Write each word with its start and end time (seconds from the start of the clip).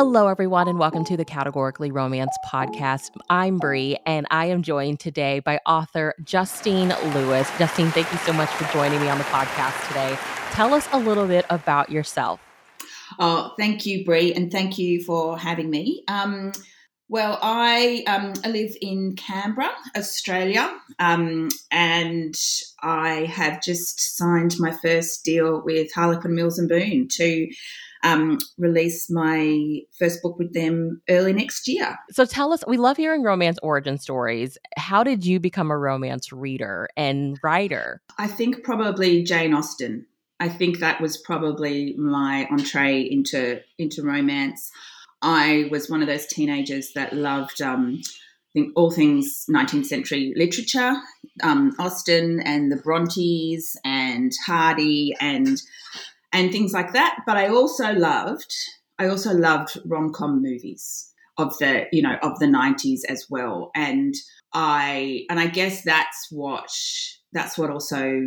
Hello, 0.00 0.28
everyone, 0.28 0.68
and 0.68 0.78
welcome 0.78 1.04
to 1.06 1.16
the 1.16 1.24
Categorically 1.24 1.90
Romance 1.90 2.36
podcast. 2.46 3.10
I'm 3.28 3.58
Brie, 3.58 3.98
and 4.06 4.28
I 4.30 4.44
am 4.44 4.62
joined 4.62 5.00
today 5.00 5.40
by 5.40 5.58
author 5.66 6.14
Justine 6.22 6.94
Lewis. 7.12 7.50
Justine, 7.58 7.90
thank 7.90 8.12
you 8.12 8.18
so 8.18 8.32
much 8.32 8.48
for 8.50 8.72
joining 8.72 9.00
me 9.00 9.08
on 9.08 9.18
the 9.18 9.24
podcast 9.24 9.88
today. 9.88 10.16
Tell 10.52 10.72
us 10.72 10.88
a 10.92 10.98
little 11.00 11.26
bit 11.26 11.46
about 11.50 11.90
yourself. 11.90 12.38
Oh, 13.18 13.54
thank 13.58 13.86
you, 13.86 14.04
Brie, 14.04 14.32
and 14.32 14.52
thank 14.52 14.78
you 14.78 15.02
for 15.02 15.36
having 15.36 15.68
me. 15.68 16.04
Um, 16.06 16.52
well, 17.08 17.36
I, 17.42 18.04
um, 18.06 18.34
I 18.44 18.50
live 18.50 18.76
in 18.80 19.16
Canberra, 19.16 19.72
Australia, 19.96 20.78
um, 21.00 21.48
and 21.72 22.36
I 22.84 23.24
have 23.24 23.60
just 23.64 24.16
signed 24.16 24.60
my 24.60 24.70
first 24.70 25.24
deal 25.24 25.60
with 25.64 25.92
Harlequin 25.92 26.36
Mills 26.36 26.56
and 26.56 26.68
Boon 26.68 27.08
to 27.14 27.48
um, 28.04 28.38
release 28.58 29.10
my 29.10 29.80
first 29.98 30.22
book 30.22 30.38
with 30.38 30.54
them 30.54 31.02
early 31.08 31.32
next 31.32 31.68
year. 31.68 31.98
So 32.10 32.24
tell 32.24 32.52
us, 32.52 32.62
we 32.66 32.76
love 32.76 32.96
hearing 32.96 33.22
romance 33.22 33.58
origin 33.62 33.98
stories. 33.98 34.58
How 34.76 35.02
did 35.02 35.24
you 35.24 35.40
become 35.40 35.70
a 35.70 35.78
romance 35.78 36.32
reader 36.32 36.88
and 36.96 37.38
writer? 37.42 38.00
I 38.18 38.26
think 38.26 38.62
probably 38.64 39.22
Jane 39.22 39.54
Austen. 39.54 40.06
I 40.40 40.48
think 40.48 40.78
that 40.78 41.00
was 41.00 41.16
probably 41.16 41.94
my 41.96 42.46
entree 42.50 43.00
into 43.02 43.60
into 43.78 44.02
romance. 44.02 44.70
I 45.20 45.68
was 45.70 45.90
one 45.90 46.00
of 46.00 46.06
those 46.06 46.26
teenagers 46.26 46.92
that 46.94 47.12
loved 47.12 47.60
um, 47.60 48.00
I 48.50 48.52
think 48.52 48.72
all 48.76 48.90
things 48.90 49.44
19th 49.50 49.86
century 49.86 50.32
literature, 50.34 50.94
um, 51.42 51.74
Austen 51.78 52.40
and 52.40 52.72
the 52.72 52.76
Brontes 52.76 53.76
and 53.84 54.32
Hardy 54.46 55.14
and 55.20 55.60
and 56.32 56.52
things 56.52 56.72
like 56.72 56.92
that. 56.92 57.20
But 57.26 57.36
I 57.36 57.48
also 57.48 57.92
loved, 57.92 58.52
I 58.98 59.08
also 59.08 59.32
loved 59.32 59.78
rom 59.84 60.12
com 60.12 60.42
movies 60.42 61.12
of 61.36 61.56
the, 61.58 61.86
you 61.92 62.02
know, 62.02 62.16
of 62.22 62.38
the 62.38 62.46
90s 62.46 63.00
as 63.08 63.26
well. 63.30 63.70
And 63.74 64.14
I, 64.52 65.24
and 65.30 65.38
I 65.38 65.46
guess 65.46 65.82
that's 65.82 66.28
what, 66.30 66.70
that's 67.32 67.56
what 67.56 67.70
also 67.70 68.22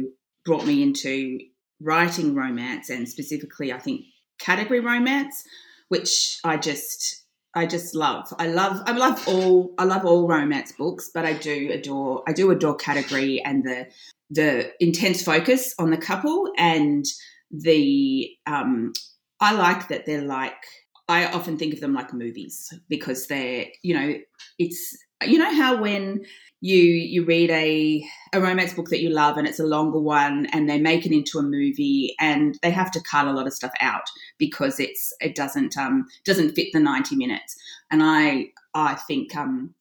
brought 0.45 0.65
me 0.65 0.81
into 0.81 1.39
writing 1.81 2.35
romance 2.35 2.89
and 2.89 3.07
specifically, 3.07 3.73
I 3.73 3.79
think, 3.79 4.01
category 4.39 4.79
romance, 4.79 5.43
which 5.89 6.39
I 6.43 6.57
just, 6.57 7.21
I 7.53 7.65
just 7.65 7.95
love. 7.95 8.33
I 8.39 8.47
love 8.47 8.81
I 8.85 8.93
love 8.93 9.27
all 9.27 9.73
I 9.77 9.83
love 9.83 10.05
all 10.05 10.27
romance 10.27 10.71
books, 10.71 11.11
but 11.13 11.25
I 11.25 11.33
do 11.33 11.69
adore 11.71 12.23
I 12.25 12.31
do 12.31 12.49
adore 12.49 12.75
category 12.75 13.41
and 13.43 13.63
the 13.65 13.87
the 14.29 14.71
intense 14.79 15.21
focus 15.21 15.75
on 15.77 15.89
the 15.89 15.97
couple 15.97 16.49
and 16.57 17.03
the 17.51 18.29
um, 18.45 18.93
I 19.39 19.53
like 19.53 19.87
that 19.89 20.05
they're 20.05 20.21
like 20.21 20.63
I 21.07 21.25
often 21.25 21.57
think 21.57 21.73
of 21.73 21.81
them 21.81 21.93
like 21.93 22.13
movies 22.13 22.73
because 22.87 23.27
they're 23.27 23.65
you 23.83 23.93
know 23.93 24.15
it's 24.57 24.97
you 25.23 25.37
know 25.37 25.53
how 25.53 25.81
when 25.81 26.21
you 26.61 26.77
you 26.77 27.25
read 27.25 27.49
a 27.49 28.03
a 28.33 28.39
romance 28.39 28.73
book 28.73 28.89
that 28.89 29.01
you 29.01 29.09
love 29.09 29.37
and 29.37 29.47
it's 29.47 29.59
a 29.59 29.65
longer 29.65 29.99
one 29.99 30.45
and 30.53 30.69
they 30.69 30.79
make 30.79 31.05
it 31.05 31.11
into 31.11 31.39
a 31.39 31.43
movie 31.43 32.15
and 32.19 32.57
they 32.61 32.71
have 32.71 32.91
to 32.91 33.01
cut 33.01 33.27
a 33.27 33.31
lot 33.31 33.47
of 33.47 33.53
stuff 33.53 33.73
out 33.81 34.03
because 34.37 34.79
it's 34.79 35.13
it 35.19 35.35
doesn't 35.35 35.77
um 35.77 36.05
doesn't 36.23 36.55
fit 36.55 36.67
the 36.71 36.79
90 36.79 37.15
minutes. 37.15 37.55
And 37.89 38.01
I 38.03 38.47
I 38.73 38.95
think 38.95 39.35
um 39.35 39.73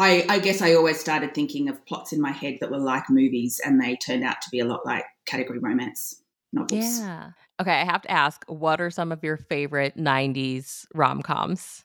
I, 0.00 0.24
I 0.28 0.38
guess 0.38 0.62
I 0.62 0.74
always 0.74 1.00
started 1.00 1.34
thinking 1.34 1.68
of 1.68 1.84
plots 1.84 2.12
in 2.12 2.20
my 2.20 2.30
head 2.30 2.58
that 2.60 2.70
were 2.70 2.78
like 2.78 3.10
movies 3.10 3.60
and 3.64 3.80
they 3.80 3.96
turned 3.96 4.22
out 4.22 4.40
to 4.42 4.50
be 4.50 4.60
a 4.60 4.64
lot 4.64 4.86
like 4.86 5.04
category 5.26 5.58
romance 5.58 6.22
novels. 6.52 7.00
Yeah. 7.00 7.30
Okay, 7.60 7.72
I 7.72 7.84
have 7.84 8.02
to 8.02 8.10
ask, 8.10 8.44
what 8.46 8.80
are 8.80 8.90
some 8.90 9.12
of 9.12 9.24
your 9.24 9.36
favorite 9.36 9.96
90s 9.96 10.86
rom 10.94 11.22
coms? 11.22 11.84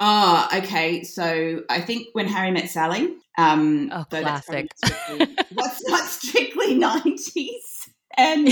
Oh, 0.00 0.48
okay. 0.54 1.02
So 1.04 1.62
I 1.68 1.80
think 1.80 2.08
when 2.12 2.28
Harry 2.28 2.50
met 2.50 2.68
Sally. 2.68 3.14
Um, 3.38 3.90
oh, 3.92 4.04
classic. 4.04 4.70
Strictly, 4.76 5.36
what's 5.54 5.86
not 5.88 6.04
strictly 6.04 6.74
nineties, 6.74 7.88
and 8.16 8.48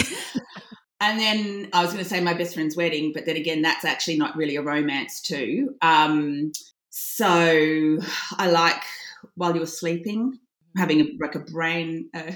and 1.00 1.18
then 1.18 1.68
I 1.72 1.82
was 1.82 1.92
going 1.92 2.02
to 2.02 2.08
say 2.08 2.20
my 2.20 2.34
best 2.34 2.54
friend's 2.54 2.76
wedding, 2.76 3.12
but 3.14 3.24
then 3.24 3.36
again, 3.36 3.62
that's 3.62 3.84
actually 3.84 4.18
not 4.18 4.36
really 4.36 4.56
a 4.56 4.62
romance 4.62 5.20
too. 5.20 5.74
Um, 5.80 6.52
so 6.90 7.98
I 8.38 8.50
like 8.50 8.82
while 9.36 9.54
you 9.54 9.60
were 9.60 9.66
sleeping, 9.66 10.38
having 10.76 11.00
a, 11.00 11.04
like 11.20 11.34
a 11.34 11.40
brain. 11.40 12.10
Uh, 12.12 12.32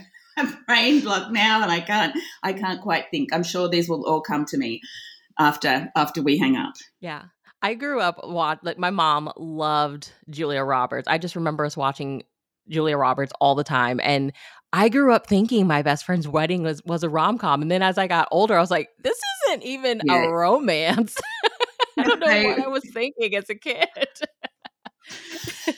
brain 0.67 1.01
block 1.01 1.31
now 1.31 1.63
and 1.63 1.71
I 1.71 1.81
can't 1.81 2.17
I 2.43 2.53
can't 2.53 2.81
quite 2.81 3.07
think. 3.11 3.33
I'm 3.33 3.43
sure 3.43 3.69
these 3.69 3.89
will 3.89 4.07
all 4.07 4.21
come 4.21 4.45
to 4.47 4.59
me 4.59 4.81
after 5.39 5.91
after 5.97 6.23
we 6.23 6.39
hang 6.39 6.57
up. 6.57 6.75
Yeah. 7.01 7.25
I 7.61 7.75
grew 7.75 8.01
up 8.01 8.21
watch 8.23 8.61
like 8.63 8.79
my 8.79 8.91
mom 8.91 9.33
loved 9.37 10.13
Julia 10.31 10.63
Roberts. 10.63 11.09
I 11.09 11.19
just 11.19 11.37
remember 11.37 11.65
us 11.65 11.77
watching 11.77 12.23
Julia 12.69 12.97
Roberts 12.97 13.33
all 13.41 13.55
the 13.55 13.65
time 13.65 14.01
and 14.03 14.33
I 14.73 14.89
grew 14.89 15.13
up 15.13 15.27
thinking 15.27 15.67
my 15.67 15.83
best 15.83 16.05
friend's 16.05 16.29
wedding 16.29 16.63
was 16.63 16.83
was 16.85 17.03
a 17.03 17.09
rom 17.09 17.39
com, 17.39 17.63
and 17.63 17.71
then 17.71 17.83
as 17.83 17.97
I 17.97 18.07
got 18.07 18.29
older, 18.31 18.57
I 18.57 18.61
was 18.61 18.71
like, 18.71 18.91
"This 19.03 19.19
isn't 19.47 19.63
even 19.63 20.03
yeah. 20.05 20.25
a 20.25 20.31
romance." 20.31 21.17
I 21.99 22.03
don't 22.03 22.21
know 22.21 22.27
what 22.27 22.65
I 22.65 22.69
was 22.69 22.85
thinking 22.93 23.35
as 23.35 23.49
a 23.49 23.55
kid. 23.55 23.89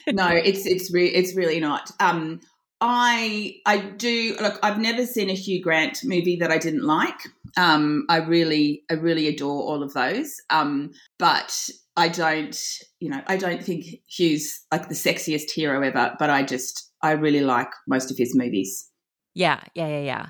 no, 0.09 0.29
it's 0.29 0.67
it's 0.67 0.93
re- 0.93 1.07
it's 1.07 1.37
really 1.37 1.61
not. 1.61 1.91
Um, 2.01 2.41
I 2.81 3.57
I 3.67 3.79
do 3.79 4.37
look. 4.41 4.59
I've 4.63 4.79
never 4.79 5.05
seen 5.05 5.29
a 5.29 5.35
Hugh 5.35 5.63
Grant 5.63 6.01
movie 6.05 6.37
that 6.37 6.51
I 6.51 6.59
didn't 6.59 6.85
like. 6.85 7.19
Um, 7.57 8.07
I 8.09 8.19
really 8.19 8.85
I 8.91 8.95
really 8.95 9.29
adore 9.29 9.63
all 9.63 9.83
of 9.83 9.93
those. 9.93 10.35
Um, 10.49 10.91
but 11.19 11.69
I 11.97 12.09
don't 12.09 12.59
you 13.01 13.11
know 13.11 13.21
I 13.27 13.37
don't 13.37 13.63
think 13.63 13.85
Hugh's 14.07 14.65
like 14.73 14.89
the 14.89 14.95
sexiest 14.95 15.51
hero 15.51 15.83
ever. 15.83 16.17
But 16.19 16.31
I 16.31 16.43
just 16.43 16.91
I 17.03 17.13
really 17.13 17.43
like 17.43 17.71
most 17.87 18.11
of 18.11 18.17
his 18.17 18.35
movies. 18.35 18.89
Yeah, 19.35 19.61
yeah, 19.75 19.89
yeah, 19.89 20.03
yeah. 20.03 20.27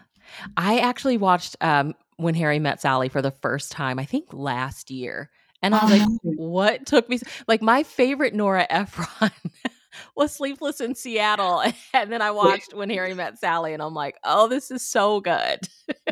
I 0.57 0.79
actually 0.79 1.17
watched 1.17 1.57
um, 1.61 1.95
when 2.17 2.35
Harry 2.35 2.59
met 2.59 2.81
Sally 2.81 3.09
for 3.09 3.23
the 3.23 3.31
first 3.31 3.73
time. 3.73 3.99
I 3.99 4.05
think 4.05 4.33
last 4.33 4.91
year. 4.91 5.31
And 5.63 5.75
I 5.75 5.85
was 5.85 6.01
like, 6.01 6.09
what 6.23 6.87
took 6.87 7.07
me? 7.11 7.19
Like, 7.47 7.61
my 7.61 7.83
favorite 7.83 8.33
Nora 8.33 8.67
Ephron 8.71 9.31
was 10.17 10.33
Sleepless 10.33 10.81
in 10.81 10.95
Seattle. 10.95 11.63
And 11.93 12.13
then 12.13 12.23
I 12.23 12.31
watched 12.31 12.75
When 12.75 12.89
Harry 12.91 13.15
Met 13.15 13.39
Sally, 13.39 13.73
and 13.73 13.83
I'm 13.83 13.95
like, 13.95 14.17
oh, 14.25 14.49
this 14.49 14.71
is 14.71 14.87
so 14.87 15.21
good. 15.21 15.61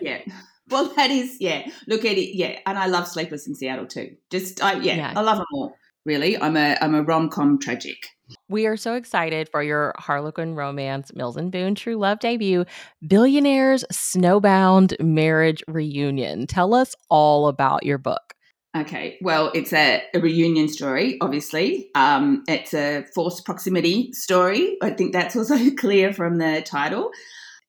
yeah. 0.01 0.23
Well, 0.71 0.93
that 0.97 1.11
is, 1.11 1.39
yeah. 1.41 1.67
Look 1.87 2.05
at 2.05 2.19
it, 2.19 2.37
yeah. 2.37 2.59
And 2.67 2.77
I 2.77 2.89
love 2.89 3.09
Sleepless 3.09 3.47
in 3.47 3.55
Seattle 3.55 3.87
too. 3.87 4.17
Just, 4.31 4.63
I, 4.63 4.75
yeah, 4.75 4.97
yeah. 4.97 5.13
I 5.17 5.23
love 5.23 5.39
them 5.39 5.47
all. 5.55 5.75
Really, 6.05 6.37
I'm 6.39 6.57
a 6.57 6.77
I'm 6.81 6.95
a 6.95 7.03
rom 7.03 7.29
com 7.29 7.59
tragic. 7.59 8.07
We 8.49 8.67
are 8.67 8.77
so 8.77 8.95
excited 8.95 9.49
for 9.51 9.63
your 9.63 9.95
Harlequin 9.99 10.55
romance, 10.55 11.11
Mills 11.15 11.37
and 11.37 11.51
Boon 11.53 11.75
True 11.75 11.97
Love 11.97 12.19
debut, 12.19 12.65
Billionaires 13.07 13.85
Snowbound 13.93 14.99
Marriage 15.01 15.63
Reunion. 15.69 16.47
Tell 16.47 16.75
us 16.75 16.95
all 17.11 17.49
about 17.49 17.85
your 17.85 17.99
book. 17.99 18.35
Okay, 18.77 19.19
well, 19.23 19.51
it's 19.55 19.73
a, 19.73 20.03
a 20.15 20.21
reunion 20.21 20.69
story, 20.69 21.17
obviously. 21.21 21.89
Um, 21.95 22.45
it's 22.47 22.75
a 22.75 23.05
forced 23.15 23.45
proximity 23.47 24.13
story. 24.13 24.77
I 24.83 24.91
think 24.91 25.13
that's 25.13 25.37
also 25.37 25.57
clear 25.77 26.13
from 26.13 26.37
the 26.37 26.63
title. 26.63 27.11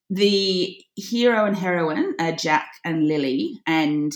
The 0.10 0.78
hero 0.96 1.46
and 1.46 1.56
heroine 1.56 2.16
are 2.20 2.34
Jack 2.34 2.68
and 2.84 3.08
Lily, 3.08 3.62
and 3.66 4.12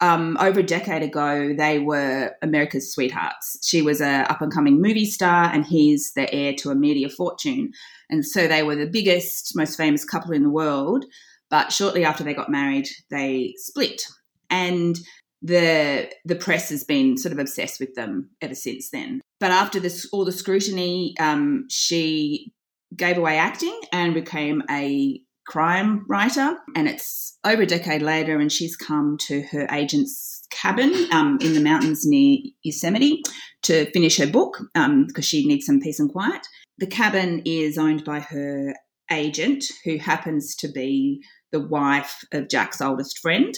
um, 0.00 0.36
over 0.38 0.60
a 0.60 0.64
decade 0.64 1.02
ago, 1.02 1.54
they 1.56 1.78
were 1.78 2.34
America's 2.42 2.92
sweethearts. 2.92 3.66
She 3.66 3.80
was 3.80 4.00
a 4.00 4.30
up 4.30 4.42
and 4.42 4.52
coming 4.52 4.82
movie 4.82 5.06
star, 5.06 5.50
and 5.52 5.64
he's 5.64 6.12
the 6.14 6.32
heir 6.34 6.52
to 6.58 6.70
a 6.70 6.74
media 6.74 7.08
fortune. 7.08 7.72
And 8.10 8.26
so 8.26 8.46
they 8.46 8.62
were 8.62 8.76
the 8.76 8.90
biggest, 8.90 9.56
most 9.56 9.76
famous 9.76 10.04
couple 10.04 10.32
in 10.32 10.42
the 10.42 10.50
world. 10.50 11.06
But 11.48 11.72
shortly 11.72 12.04
after 12.04 12.24
they 12.24 12.34
got 12.34 12.50
married, 12.50 12.88
they 13.10 13.54
split. 13.56 14.02
And 14.50 14.98
the 15.42 16.10
the 16.24 16.36
press 16.36 16.70
has 16.70 16.84
been 16.84 17.16
sort 17.16 17.32
of 17.32 17.38
obsessed 17.38 17.80
with 17.80 17.94
them 17.94 18.30
ever 18.40 18.54
since 18.54 18.90
then. 18.90 19.20
But 19.38 19.50
after 19.50 19.78
this, 19.78 20.08
all 20.12 20.24
the 20.24 20.32
scrutiny, 20.32 21.14
um, 21.20 21.66
she 21.70 22.52
gave 22.96 23.18
away 23.18 23.38
acting 23.38 23.78
and 23.92 24.14
became 24.14 24.62
a 24.70 25.20
crime 25.46 26.04
writer. 26.08 26.56
And 26.74 26.88
it's 26.88 27.38
over 27.44 27.62
a 27.62 27.66
decade 27.66 28.02
later, 28.02 28.38
and 28.38 28.50
she's 28.50 28.76
come 28.76 29.16
to 29.26 29.42
her 29.42 29.66
agent's 29.70 30.42
cabin 30.50 30.92
um, 31.12 31.38
in 31.40 31.54
the 31.54 31.60
mountains 31.60 32.06
near 32.06 32.38
Yosemite 32.62 33.22
to 33.62 33.90
finish 33.92 34.18
her 34.18 34.26
book 34.26 34.58
because 34.74 34.84
um, 34.84 35.22
she 35.22 35.46
needs 35.46 35.66
some 35.66 35.80
peace 35.80 36.00
and 36.00 36.10
quiet. 36.10 36.46
The 36.78 36.86
cabin 36.86 37.42
is 37.44 37.78
owned 37.78 38.04
by 38.04 38.20
her 38.20 38.74
agent, 39.10 39.64
who 39.84 39.98
happens 39.98 40.54
to 40.56 40.68
be 40.68 41.22
the 41.52 41.60
wife 41.60 42.24
of 42.32 42.48
Jack's 42.48 42.80
oldest 42.80 43.18
friend 43.20 43.54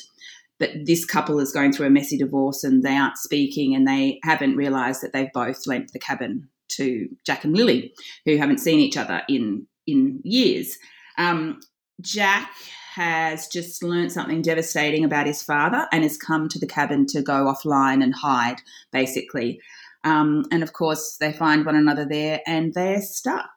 but 0.59 0.71
this 0.85 1.05
couple 1.05 1.39
is 1.41 1.53
going 1.53 1.73
through 1.73 1.87
a 1.87 1.91
messy 1.91 2.19
divorce 2.19 2.65
and 2.65 2.83
they 2.83 2.97
aren't 2.97 3.19
speaking 3.19 3.75
and 3.75 3.87
they 3.87 4.19
haven't 4.25 4.57
realised 4.57 5.03
that 5.03 5.13
they've 5.13 5.33
both 5.33 5.67
lent 5.67 5.93
the 5.93 5.99
cabin 5.99 6.49
to 6.69 7.09
Jack 7.25 7.45
and 7.45 7.57
Lily, 7.57 7.95
who 8.25 8.37
haven't 8.37 8.59
seen 8.59 8.79
each 8.79 8.97
other 8.97 9.23
in 9.29 9.67
in 9.87 10.21
years. 10.23 10.77
Um, 11.17 11.61
Jack 12.01 12.51
has 12.95 13.47
just 13.49 13.83
learned 13.83 14.13
something 14.13 14.43
devastating 14.43 15.05
about 15.05 15.27
his 15.27 15.43
father 15.43 15.87
and 15.93 16.03
has 16.03 16.17
come 16.17 16.49
to 16.49 16.59
the 16.59 16.67
cabin 16.67 17.07
to 17.07 17.23
go 17.23 17.45
offline 17.45 18.03
and 18.03 18.15
hide, 18.15 18.61
basically. 18.93 19.61
Um, 20.05 20.45
and 20.51 20.63
of 20.63 20.73
course, 20.73 21.17
they 21.21 21.33
find 21.33 21.65
one 21.65 21.77
another 21.77 22.05
there 22.05 22.41
and 22.47 22.75
they're 22.75 23.01
stuck. 23.01 23.49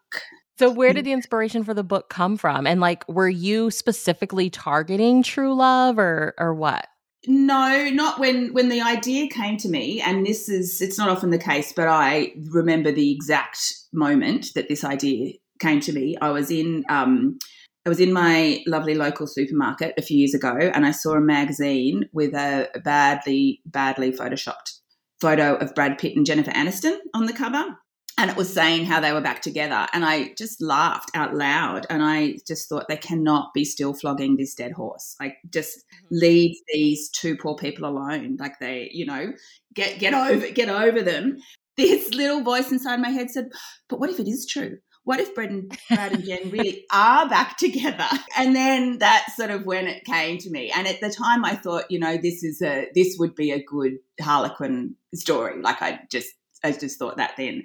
So, 0.58 0.70
where 0.70 0.94
did 0.94 1.06
the 1.06 1.12
inspiration 1.12 1.64
for 1.64 1.74
the 1.74 1.84
book 1.84 2.10
come 2.10 2.38
from? 2.38 2.68
And 2.68 2.80
like, 2.80 3.08
were 3.08 3.30
you 3.30 3.72
specifically 3.72 4.50
targeting 4.50 5.24
true 5.24 5.56
love 5.56 5.98
or 5.98 6.36
or 6.38 6.54
what? 6.54 6.88
No, 7.28 7.90
not 7.90 8.20
when 8.20 8.52
when 8.54 8.70
the 8.70 8.82
idea 8.82 9.28
came 9.28 9.58
to 9.58 9.70
me, 9.70 10.02
and 10.02 10.26
this 10.26 10.50
is 10.50 10.82
it's 10.82 10.98
not 10.98 11.10
often 11.10 11.30
the 11.30 11.38
case, 11.38 11.72
but 11.72 11.88
I 11.88 12.34
remember 12.50 12.92
the 12.92 13.12
exact 13.12 13.74
moment 13.94 14.48
that 14.56 14.70
this 14.70 14.84
idea 14.84 15.34
came 15.60 15.80
to 15.82 15.94
me. 15.94 16.18
I 16.20 16.32
was 16.32 16.50
in 16.50 16.84
um, 16.90 17.38
I 17.86 17.90
was 17.90 18.00
in 18.00 18.12
my 18.12 18.64
lovely 18.66 18.96
local 18.96 19.28
supermarket 19.28 19.94
a 19.98 20.02
few 20.02 20.18
years 20.18 20.34
ago, 20.34 20.56
and 20.74 20.84
I 20.84 20.92
saw 20.92 21.14
a 21.14 21.22
magazine 21.22 22.10
with 22.12 22.34
a 22.34 22.70
badly 22.84 23.62
badly 23.68 24.12
photoshopped 24.12 24.80
photo 25.20 25.56
of 25.56 25.76
Brad 25.76 26.00
Pitt 26.00 26.16
and 26.16 26.26
Jennifer 26.26 26.52
Aniston 26.52 26.98
on 27.14 27.28
the 27.28 27.34
cover 27.34 27.78
and 28.22 28.30
it 28.30 28.38
was 28.38 28.54
saying 28.54 28.86
how 28.86 29.00
they 29.00 29.12
were 29.12 29.22
back 29.22 29.42
together 29.42 29.88
and 29.94 30.06
i 30.06 30.32
just 30.38 30.62
laughed 30.62 31.10
out 31.16 31.34
loud 31.34 31.88
and 31.90 32.04
i 32.04 32.38
just 32.48 32.70
thought 32.70 32.88
they 32.88 32.96
cannot 32.96 33.52
be 33.54 33.66
still 33.66 33.94
flogging 33.94 34.38
this 34.38 34.54
dead 34.54 34.72
horse 34.72 35.16
like 35.20 35.38
just 35.50 35.80
mm-hmm. 35.80 36.18
leave 36.18 36.56
these 36.72 37.10
two 37.10 37.36
poor 37.36 37.56
people 37.56 37.86
alone 37.86 38.38
like 38.40 38.60
they 38.60 38.90
you 38.94 39.06
know 39.06 39.34
get 39.74 40.00
get 40.00 40.14
over 40.14 40.50
get 40.52 40.70
over 40.70 41.02
them 41.02 41.38
this 41.78 42.14
little 42.14 42.42
voice 42.42 42.72
inside 42.72 43.02
my 43.02 43.10
head 43.10 43.30
said 43.32 43.50
but 43.90 44.00
what 44.00 44.10
if 44.10 44.20
it 44.20 44.28
is 44.28 44.46
true 44.46 44.78
what 45.04 45.20
if 45.20 45.34
Brad 45.34 45.50
and, 45.50 45.78
Brad 45.90 46.14
and 46.14 46.24
Jen 46.24 46.52
really 46.52 46.86
are 46.92 47.28
back 47.28 47.58
together? 47.58 48.06
And 48.38 48.56
then 48.56 49.00
that's 49.00 49.36
sort 49.36 49.50
of 49.50 49.66
when 49.66 49.88
it 49.88 50.06
came 50.06 50.38
to 50.38 50.50
me. 50.52 50.72
And 50.76 50.88
at 50.88 51.02
the 51.02 51.10
time, 51.10 51.44
I 51.44 51.56
thought, 51.56 51.90
you 51.90 51.98
know, 51.98 52.18
this 52.18 52.44
is 52.44 52.62
a 52.62 52.88
this 52.94 53.16
would 53.18 53.34
be 53.34 53.50
a 53.50 53.64
good 53.64 53.94
Harlequin 54.22 54.96
story. 55.16 55.60
Like 55.60 55.82
I 55.82 56.02
just 56.12 56.30
I 56.64 56.72
just 56.72 57.00
thought 57.00 57.18
that 57.18 57.34
then. 57.38 57.64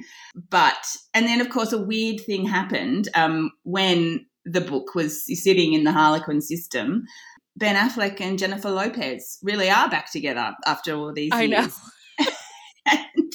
But, 0.50 0.96
and 1.14 1.26
then 1.26 1.40
of 1.40 1.50
course, 1.50 1.72
a 1.72 1.80
weird 1.80 2.20
thing 2.20 2.46
happened 2.46 3.08
um, 3.14 3.50
when 3.64 4.26
the 4.44 4.60
book 4.60 4.94
was 4.94 5.22
sitting 5.42 5.72
in 5.72 5.84
the 5.84 5.92
Harlequin 5.92 6.40
system. 6.40 7.04
Ben 7.56 7.74
Affleck 7.74 8.20
and 8.20 8.38
Jennifer 8.38 8.70
Lopez 8.70 9.38
really 9.42 9.70
are 9.70 9.88
back 9.88 10.12
together 10.12 10.54
after 10.66 10.94
all 10.94 11.12
these 11.12 11.32
I 11.32 11.42
years. 11.42 11.78
know. 12.20 12.26
and, 12.86 13.32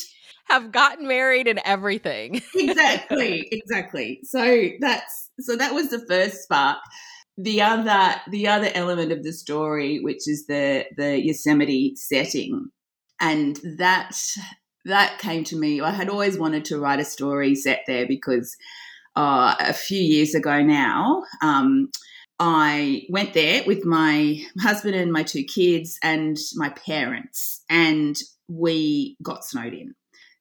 have 0.52 0.72
gotten 0.72 1.08
married 1.08 1.48
and 1.48 1.62
everything. 1.63 2.42
exactly, 2.56 3.48
exactly. 3.52 4.19
So 4.24 4.68
that's 4.80 5.30
so 5.40 5.56
that 5.56 5.74
was 5.74 5.90
the 5.90 6.06
first 6.08 6.44
spark. 6.44 6.78
The 7.38 7.62
other 7.62 8.16
the 8.30 8.48
other 8.48 8.69
element 8.74 9.12
of 9.12 9.24
the 9.24 9.34
story, 9.34 10.00
which 10.00 10.28
is 10.28 10.46
the 10.48 10.86
the 10.98 11.24
Yosemite 11.24 11.94
setting, 11.96 12.69
and 13.19 13.60
that 13.78 14.16
that 14.86 15.19
came 15.19 15.44
to 15.45 15.57
me. 15.57 15.81
I 15.81 15.92
had 15.92 16.10
always 16.10 16.38
wanted 16.38 16.66
to 16.66 16.80
write 16.80 17.00
a 17.00 17.06
story 17.06 17.56
set 17.56 17.81
there 17.88 18.07
because 18.07 18.56
uh, 19.16 19.56
a 19.60 19.74
few 19.74 20.01
years 20.01 20.33
ago 20.36 20.62
now, 20.62 21.24
um, 21.42 21.89
I 22.39 23.04
went 23.10 23.33
there 23.33 23.63
with 23.68 23.86
my 23.86 24.42
husband 24.60 24.95
and 24.95 25.12
my 25.12 25.24
two 25.24 25.44
kids 25.44 26.00
and 26.01 26.38
my 26.56 26.69
parents, 26.69 27.63
and 27.69 28.18
we 28.48 29.16
got 29.22 29.45
snowed 29.45 29.74
in 29.74 29.94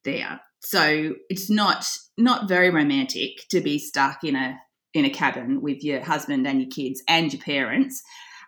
there. 0.03 0.41
So 0.61 1.13
it's 1.29 1.49
not 1.49 1.85
not 2.17 2.47
very 2.47 2.69
romantic 2.69 3.47
to 3.49 3.61
be 3.61 3.77
stuck 3.77 4.23
in 4.23 4.35
a 4.35 4.59
in 4.93 5.05
a 5.05 5.09
cabin 5.09 5.61
with 5.61 5.83
your 5.83 6.01
husband 6.01 6.47
and 6.47 6.61
your 6.61 6.69
kids 6.69 7.03
and 7.07 7.31
your 7.31 7.41
parents. 7.41 8.01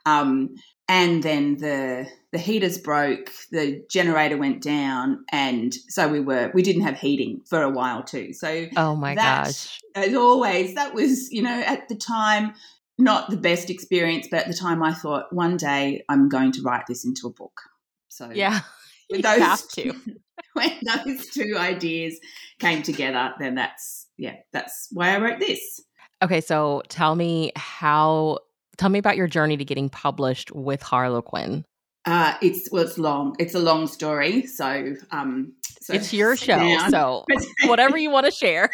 Um, 0.05 0.55
and 0.87 1.23
then 1.23 1.57
the 1.57 2.07
the 2.31 2.39
heaters 2.39 2.77
broke, 2.77 3.31
the 3.51 3.83
generator 3.89 4.37
went 4.37 4.61
down, 4.61 5.23
and 5.31 5.73
so 5.87 6.07
we 6.07 6.19
were 6.19 6.51
we 6.53 6.61
didn't 6.61 6.81
have 6.81 6.99
heating 6.99 7.41
for 7.45 7.61
a 7.61 7.69
while 7.69 8.03
too. 8.03 8.33
So 8.33 8.67
oh 8.75 8.95
my 8.95 9.15
that, 9.15 9.45
gosh, 9.45 9.79
as 9.95 10.13
always, 10.13 10.75
that 10.75 10.93
was 10.93 11.31
you 11.31 11.41
know 11.41 11.61
at 11.65 11.87
the 11.87 11.95
time 11.95 12.53
not 12.97 13.29
the 13.29 13.37
best 13.37 13.69
experience, 13.69 14.27
but 14.29 14.41
at 14.41 14.47
the 14.47 14.53
time 14.53 14.83
I 14.83 14.93
thought 14.93 15.31
one 15.31 15.57
day 15.57 16.03
I'm 16.09 16.29
going 16.29 16.51
to 16.53 16.61
write 16.61 16.85
this 16.87 17.05
into 17.05 17.27
a 17.27 17.31
book. 17.31 17.61
So 18.09 18.29
yeah, 18.31 18.61
you 19.09 19.21
those, 19.21 19.39
have 19.39 19.67
to. 19.69 19.93
when 20.53 20.71
those 20.83 21.27
two 21.27 21.55
ideas 21.57 22.19
came 22.59 22.83
together, 22.83 23.33
then 23.39 23.55
that's 23.55 24.07
yeah, 24.17 24.35
that's 24.51 24.89
why 24.91 25.15
I 25.15 25.19
wrote 25.19 25.39
this. 25.39 25.81
Okay, 26.21 26.41
so 26.41 26.83
tell 26.89 27.15
me 27.15 27.51
how 27.55 28.39
tell 28.77 28.89
me 28.89 28.99
about 28.99 29.17
your 29.17 29.27
journey 29.27 29.57
to 29.57 29.65
getting 29.65 29.89
published 29.89 30.51
with 30.53 30.81
Harlequin. 30.81 31.65
Uh, 32.05 32.35
it's 32.41 32.69
well, 32.71 32.83
it's 32.83 32.97
long. 32.97 33.35
It's 33.39 33.55
a 33.55 33.59
long 33.59 33.87
story. 33.87 34.45
So, 34.45 34.95
um, 35.11 35.53
so 35.81 35.93
it's 35.93 36.11
your 36.11 36.35
show. 36.35 36.57
Down. 36.57 36.91
So, 36.91 37.25
whatever 37.65 37.97
you 37.97 38.09
want 38.09 38.25
to 38.25 38.31
share. 38.31 38.69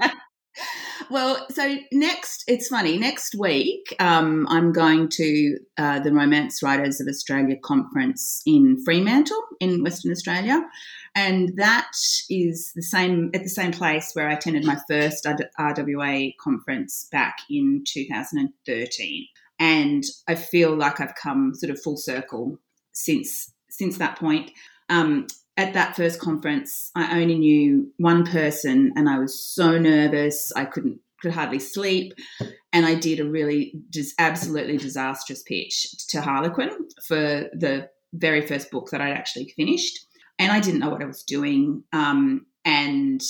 well, 1.10 1.46
so 1.50 1.76
next, 1.92 2.44
it's 2.48 2.68
funny. 2.68 2.96
Next 2.96 3.34
week, 3.38 3.94
um, 4.00 4.46
I'm 4.48 4.72
going 4.72 5.10
to 5.10 5.58
uh, 5.76 6.00
the 6.00 6.12
Romance 6.12 6.62
Writers 6.62 7.00
of 7.00 7.06
Australia 7.06 7.56
conference 7.62 8.40
in 8.46 8.82
Fremantle 8.82 9.42
in 9.60 9.82
Western 9.82 10.10
Australia, 10.10 10.62
and 11.14 11.52
that 11.56 11.92
is 12.30 12.72
the 12.74 12.82
same 12.82 13.30
at 13.34 13.42
the 13.42 13.50
same 13.50 13.72
place 13.72 14.12
where 14.14 14.30
I 14.30 14.32
attended 14.32 14.64
my 14.64 14.78
first 14.88 15.26
RWA 15.26 16.32
conference 16.38 17.08
back 17.12 17.36
in 17.50 17.84
2013 17.86 19.26
and 19.60 20.02
I 20.26 20.34
feel 20.34 20.74
like 20.74 21.00
I've 21.00 21.14
come 21.14 21.54
sort 21.54 21.70
of 21.70 21.80
full 21.80 21.98
circle 21.98 22.58
since 22.92 23.52
since 23.68 23.98
that 23.98 24.18
point. 24.18 24.50
Um, 24.88 25.28
at 25.56 25.74
that 25.74 25.94
first 25.94 26.18
conference, 26.18 26.90
I 26.96 27.20
only 27.20 27.38
knew 27.38 27.92
one 27.98 28.24
person, 28.24 28.92
and 28.96 29.08
I 29.08 29.18
was 29.18 29.38
so 29.38 29.78
nervous 29.78 30.50
I 30.56 30.64
couldn't 30.64 30.98
could 31.20 31.32
hardly 31.32 31.58
sleep. 31.58 32.14
And 32.72 32.86
I 32.86 32.94
did 32.94 33.20
a 33.20 33.28
really 33.28 33.74
just 33.90 34.14
absolutely 34.18 34.78
disastrous 34.78 35.42
pitch 35.42 35.86
to 36.08 36.22
Harlequin 36.22 36.70
for 37.06 37.50
the 37.52 37.90
very 38.14 38.46
first 38.46 38.70
book 38.70 38.88
that 38.90 39.02
I'd 39.02 39.12
actually 39.12 39.52
finished, 39.56 39.98
and 40.38 40.50
I 40.50 40.60
didn't 40.60 40.80
know 40.80 40.88
what 40.88 41.02
I 41.02 41.06
was 41.06 41.22
doing. 41.22 41.84
Um, 41.92 42.46
and 42.64 43.20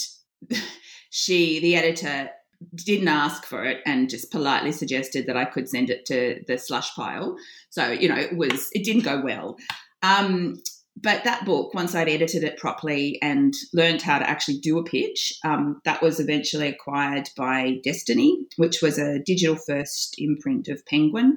she, 1.11 1.59
the 1.59 1.75
editor, 1.75 2.31
didn't 2.75 3.09
ask 3.09 3.45
for 3.45 3.65
it 3.65 3.81
and 3.87 4.11
just 4.11 4.31
politely 4.31 4.73
suggested 4.73 5.27
that 5.27 5.37
I 5.37 5.45
could 5.45 5.69
send 5.69 5.91
it 5.91 6.05
to 6.07 6.43
the 6.47 6.59
slush 6.59 6.95
pile. 6.95 7.37
So, 7.71 7.91
you 7.91 8.09
know, 8.09 8.17
it 8.17 8.37
was, 8.37 8.69
it 8.73 8.85
didn't 8.85 9.05
go 9.05 9.21
well. 9.23 9.57
Um, 10.03 10.57
but 11.03 11.25
that 11.25 11.47
book, 11.47 11.73
once 11.73 11.95
I'd 11.95 12.09
edited 12.09 12.45
it 12.45 12.59
properly 12.59 13.19
and 13.23 13.55
learned 13.73 14.03
how 14.03 14.19
to 14.19 14.29
actually 14.29 14.59
do 14.59 14.79
a 14.79 14.85
pitch, 14.85 15.33
um, 15.45 15.81
that 15.85 16.03
was 16.03 16.21
eventually 16.21 16.69
acquired 16.69 17.31
by 17.37 17.79
Destiny, 17.83 18.47
which 18.57 18.83
was 18.83 18.99
a 18.99 19.21
digital 19.21 19.57
first 19.57 20.17
imprint 20.19 20.69
of 20.69 20.85
Penguin. 20.87 21.37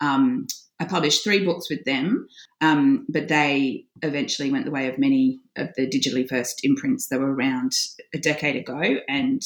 Um, 0.00 0.46
I 0.80 0.84
published 0.86 1.22
three 1.22 1.44
books 1.44 1.70
with 1.70 1.84
them, 1.84 2.26
um, 2.60 3.06
but 3.08 3.28
they 3.28 3.84
eventually 4.02 4.50
went 4.50 4.64
the 4.64 4.72
way 4.72 4.88
of 4.88 4.98
many 4.98 5.38
of 5.56 5.68
the 5.76 5.86
digitally 5.88 6.28
first 6.28 6.64
imprints 6.64 7.08
that 7.08 7.20
were 7.20 7.32
around 7.32 7.72
a 8.12 8.18
decade 8.18 8.56
ago. 8.56 8.96
And 9.08 9.40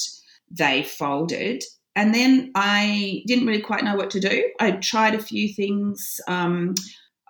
they 0.51 0.83
folded. 0.83 1.63
And 1.95 2.13
then 2.13 2.51
I 2.55 3.23
didn't 3.27 3.45
really 3.45 3.61
quite 3.61 3.83
know 3.83 3.95
what 3.95 4.11
to 4.11 4.19
do. 4.19 4.49
I 4.59 4.71
tried 4.71 5.15
a 5.15 5.21
few 5.21 5.53
things 5.53 6.21
um, 6.27 6.75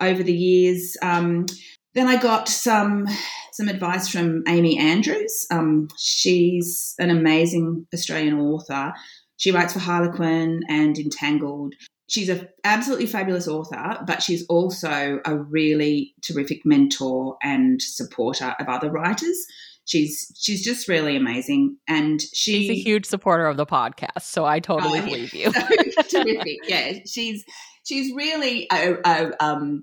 over 0.00 0.22
the 0.22 0.36
years. 0.36 0.96
Um, 1.02 1.46
then 1.94 2.06
I 2.06 2.20
got 2.20 2.48
some 2.48 3.06
some 3.52 3.68
advice 3.68 4.08
from 4.08 4.44
Amy 4.46 4.78
Andrews. 4.78 5.46
Um, 5.50 5.88
she's 5.98 6.94
an 6.98 7.10
amazing 7.10 7.86
Australian 7.92 8.38
author. 8.38 8.94
She 9.38 9.50
writes 9.50 9.72
for 9.72 9.80
Harlequin 9.80 10.60
and 10.68 10.96
Entangled. 10.98 11.74
She's 12.08 12.28
an 12.28 12.48
absolutely 12.64 13.06
fabulous 13.06 13.48
author, 13.48 13.98
but 14.06 14.22
she's 14.22 14.46
also 14.46 15.20
a 15.24 15.36
really 15.36 16.14
terrific 16.22 16.64
mentor 16.64 17.36
and 17.42 17.80
supporter 17.82 18.54
of 18.58 18.68
other 18.68 18.90
writers 18.90 19.46
she's 19.90 20.32
she's 20.38 20.64
just 20.64 20.88
really 20.88 21.16
amazing. 21.16 21.76
And 21.88 22.20
she, 22.20 22.68
she's 22.68 22.70
a 22.70 22.74
huge 22.74 23.06
supporter 23.06 23.46
of 23.46 23.56
the 23.56 23.66
podcast 23.66 24.22
so 24.22 24.44
i 24.44 24.60
totally 24.60 25.00
oh, 25.00 25.04
believe 25.04 25.34
you. 25.34 25.52
So 26.08 26.22
terrific. 26.22 26.58
Yeah 26.68 26.98
she's 27.06 27.44
she's 27.84 28.14
really 28.14 28.68
a, 28.72 28.94
a, 29.04 29.44
um, 29.44 29.82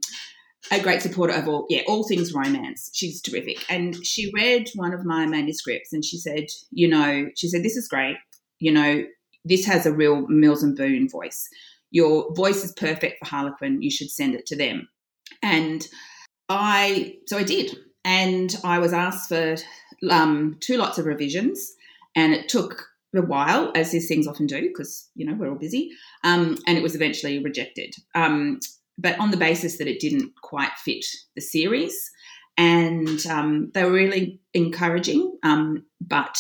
a 0.72 0.80
great 0.80 1.02
supporter 1.02 1.34
of 1.34 1.48
all 1.48 1.66
yeah 1.70 1.82
all 1.88 2.08
things 2.08 2.34
romance. 2.34 2.90
She's 2.94 3.22
terrific. 3.22 3.64
And 3.70 3.96
she 4.06 4.32
read 4.34 4.70
one 4.76 4.94
of 4.94 5.06
my 5.06 5.26
manuscripts 5.26 5.92
and 5.94 6.04
she 6.04 6.18
said 6.18 6.46
you 6.72 6.88
know 6.88 7.28
she 7.36 7.50
said 7.50 7.64
this 7.64 7.76
is 7.76 7.88
great. 7.88 8.18
You 8.60 8.72
know 8.72 9.04
this 9.44 9.66
has 9.66 9.86
a 9.86 9.94
real 9.94 10.28
mills 10.28 10.64
and 10.64 10.76
boon 10.76 11.10
voice. 11.10 11.48
Your 11.92 12.34
voice 12.34 12.66
is 12.66 12.74
perfect 12.74 13.20
for 13.20 13.30
harlequin. 13.30 13.82
You 13.82 13.90
should 13.92 14.10
send 14.10 14.36
it 14.36 14.46
to 14.48 14.56
them. 14.56 14.88
And 15.42 15.86
i 16.48 17.16
so 17.28 17.38
i 17.38 17.44
did. 17.44 17.76
And 18.06 18.56
i 18.64 18.80
was 18.80 18.94
asked 18.94 19.28
for 19.28 19.58
um, 20.10 20.58
two 20.60 20.78
lots 20.78 20.98
of 20.98 21.06
revisions, 21.06 21.74
and 22.16 22.34
it 22.34 22.50
took 22.50 22.88
a 23.16 23.22
while, 23.22 23.72
as 23.74 23.92
these 23.92 24.08
things 24.08 24.28
often 24.28 24.46
do, 24.46 24.62
because 24.62 25.10
you 25.16 25.26
know 25.26 25.34
we're 25.34 25.50
all 25.50 25.56
busy. 25.56 25.90
Um, 26.24 26.58
and 26.68 26.78
it 26.78 26.84
was 26.84 26.96
eventually 26.96 27.44
rejected, 27.44 27.96
um, 28.16 28.60
but 28.98 29.20
on 29.20 29.32
the 29.32 29.38
basis 29.38 29.78
that 29.78 29.88
it 29.88 30.00
didn't 30.00 30.34
quite 30.42 30.72
fit 30.84 31.06
the 31.36 31.42
series. 31.42 31.96
and 32.58 33.26
um, 33.28 33.72
they 33.74 33.84
were 33.84 33.92
really 33.92 34.40
encouraging. 34.54 35.38
Um, 35.44 35.86
but 36.02 36.38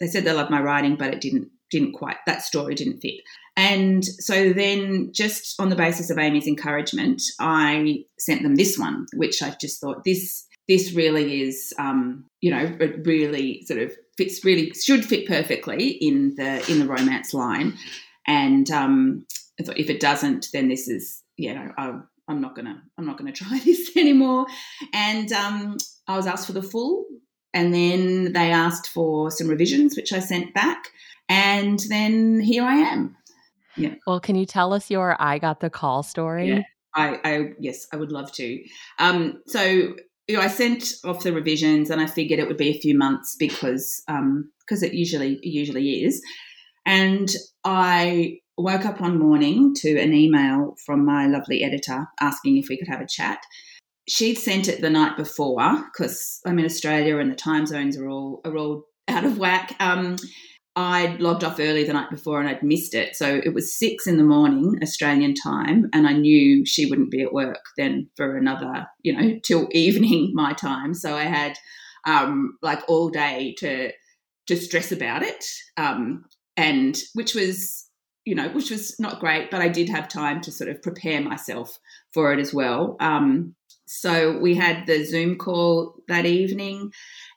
they 0.00 0.06
said 0.06 0.24
they 0.24 0.32
loved 0.32 0.50
my 0.50 0.60
writing, 0.60 0.96
but 0.96 1.14
it 1.14 1.20
didn't 1.20 1.48
didn't 1.70 1.92
quite 1.92 2.16
that 2.26 2.42
story 2.42 2.74
didn't 2.74 3.00
fit. 3.00 3.20
And 3.56 4.04
so 4.04 4.52
then, 4.52 5.10
just 5.12 5.58
on 5.60 5.70
the 5.70 5.76
basis 5.76 6.10
of 6.10 6.18
Amy's 6.18 6.46
encouragement, 6.46 7.22
I 7.40 8.04
sent 8.18 8.42
them 8.42 8.56
this 8.56 8.78
one, 8.78 9.06
which 9.14 9.42
I 9.42 9.56
just 9.60 9.80
thought 9.80 10.04
this 10.04 10.46
this 10.68 10.92
really 10.92 11.42
is, 11.42 11.72
um, 11.78 12.24
you 12.40 12.50
know, 12.50 12.76
it 12.80 13.06
really 13.06 13.64
sort 13.64 13.80
of 13.80 13.92
fits 14.16 14.44
really 14.44 14.72
should 14.72 15.04
fit 15.04 15.26
perfectly 15.26 15.88
in 15.88 16.34
the 16.36 16.70
in 16.70 16.78
the 16.78 16.86
romance 16.86 17.34
line. 17.34 17.74
And 18.26 18.70
um, 18.70 19.26
if 19.58 19.90
it 19.90 20.00
doesn't, 20.00 20.48
then 20.52 20.68
this 20.68 20.88
is 20.88 21.22
you 21.36 21.54
know 21.54 21.70
I, 21.76 21.98
I'm 22.28 22.40
not 22.40 22.56
gonna 22.56 22.82
I'm 22.98 23.06
not 23.06 23.18
gonna 23.18 23.32
try 23.44 23.58
this 23.64 23.96
anymore. 23.96 24.46
And 24.92 25.32
um, 25.32 25.76
I 26.08 26.16
was 26.16 26.26
asked 26.26 26.46
for 26.46 26.52
the 26.52 26.62
full, 26.62 27.04
and 27.54 27.72
then 27.72 28.32
they 28.32 28.50
asked 28.50 28.88
for 28.88 29.30
some 29.30 29.48
revisions, 29.48 29.96
which 29.96 30.12
I 30.12 30.20
sent 30.20 30.54
back, 30.54 30.88
and 31.28 31.78
then 31.88 32.40
here 32.40 32.64
I 32.64 32.76
am. 32.76 33.16
Yeah. 33.76 33.94
Well, 34.06 34.20
can 34.20 34.36
you 34.36 34.46
tell 34.46 34.72
us 34.72 34.90
your 34.90 35.16
I 35.20 35.38
got 35.38 35.60
the 35.60 35.70
call 35.70 36.02
story? 36.02 36.48
Yeah. 36.48 36.62
I, 36.94 37.20
I 37.24 37.52
yes, 37.60 37.86
I 37.92 37.96
would 37.96 38.10
love 38.10 38.32
to. 38.32 38.64
Um, 38.98 39.42
so 39.46 39.94
you 40.28 40.36
know, 40.36 40.42
I 40.42 40.48
sent 40.48 40.94
off 41.04 41.22
the 41.22 41.32
revisions, 41.32 41.90
and 41.90 42.00
I 42.00 42.06
figured 42.06 42.40
it 42.40 42.48
would 42.48 42.56
be 42.56 42.70
a 42.70 42.80
few 42.80 42.96
months 42.96 43.36
because 43.38 44.02
um, 44.08 44.50
because 44.60 44.82
it 44.82 44.94
usually 44.94 45.34
it 45.42 45.48
usually 45.48 46.04
is. 46.04 46.20
And 46.84 47.28
I 47.64 48.38
woke 48.58 48.86
up 48.86 49.00
one 49.00 49.18
morning 49.18 49.74
to 49.74 49.98
an 50.00 50.14
email 50.14 50.74
from 50.84 51.04
my 51.04 51.26
lovely 51.26 51.62
editor 51.62 52.06
asking 52.20 52.56
if 52.56 52.68
we 52.68 52.78
could 52.78 52.88
have 52.88 53.00
a 53.00 53.06
chat. 53.06 53.38
She'd 54.08 54.36
sent 54.36 54.68
it 54.68 54.80
the 54.80 54.90
night 54.90 55.16
before 55.16 55.84
because 55.92 56.40
I'm 56.46 56.58
in 56.58 56.64
Australia 56.64 57.18
and 57.18 57.30
the 57.30 57.36
time 57.36 57.66
zones 57.66 57.98
are 57.98 58.08
all 58.08 58.40
are 58.44 58.56
all 58.56 58.84
out 59.08 59.24
of 59.24 59.38
whack. 59.38 59.74
Um, 59.80 60.16
I'd 60.76 61.20
logged 61.20 61.42
off 61.42 61.58
early 61.58 61.84
the 61.84 61.94
night 61.94 62.10
before 62.10 62.38
and 62.38 62.48
I'd 62.48 62.62
missed 62.62 62.94
it. 62.94 63.16
So 63.16 63.40
it 63.42 63.54
was 63.54 63.74
six 63.74 64.06
in 64.06 64.18
the 64.18 64.22
morning 64.22 64.78
Australian 64.82 65.34
time, 65.34 65.88
and 65.94 66.06
I 66.06 66.12
knew 66.12 66.66
she 66.66 66.84
wouldn't 66.84 67.10
be 67.10 67.22
at 67.22 67.32
work 67.32 67.64
then 67.78 68.08
for 68.14 68.36
another, 68.36 68.86
you 69.02 69.16
know, 69.16 69.38
till 69.44 69.68
evening 69.72 70.32
my 70.34 70.52
time. 70.52 70.92
So 70.92 71.16
I 71.16 71.24
had 71.24 71.56
um, 72.06 72.58
like 72.62 72.82
all 72.88 73.08
day 73.08 73.54
to 73.58 73.92
to 74.46 74.56
stress 74.56 74.92
about 74.92 75.22
it, 75.22 75.44
um, 75.76 76.24
and 76.56 76.96
which 77.14 77.34
was 77.34 77.86
you 78.26 78.34
know, 78.34 78.48
which 78.48 78.70
was 78.70 78.98
not 78.98 79.20
great, 79.20 79.50
but 79.52 79.62
I 79.62 79.68
did 79.68 79.88
have 79.88 80.08
time 80.08 80.40
to 80.42 80.52
sort 80.52 80.68
of 80.68 80.82
prepare 80.82 81.20
myself 81.20 81.78
for 82.12 82.32
it 82.32 82.40
as 82.40 82.52
well. 82.52 82.96
Um, 82.98 83.54
so 83.86 84.36
we 84.38 84.56
had 84.56 84.86
the 84.86 85.04
Zoom 85.04 85.38
call 85.38 85.94
that 86.08 86.26
evening, 86.26 86.92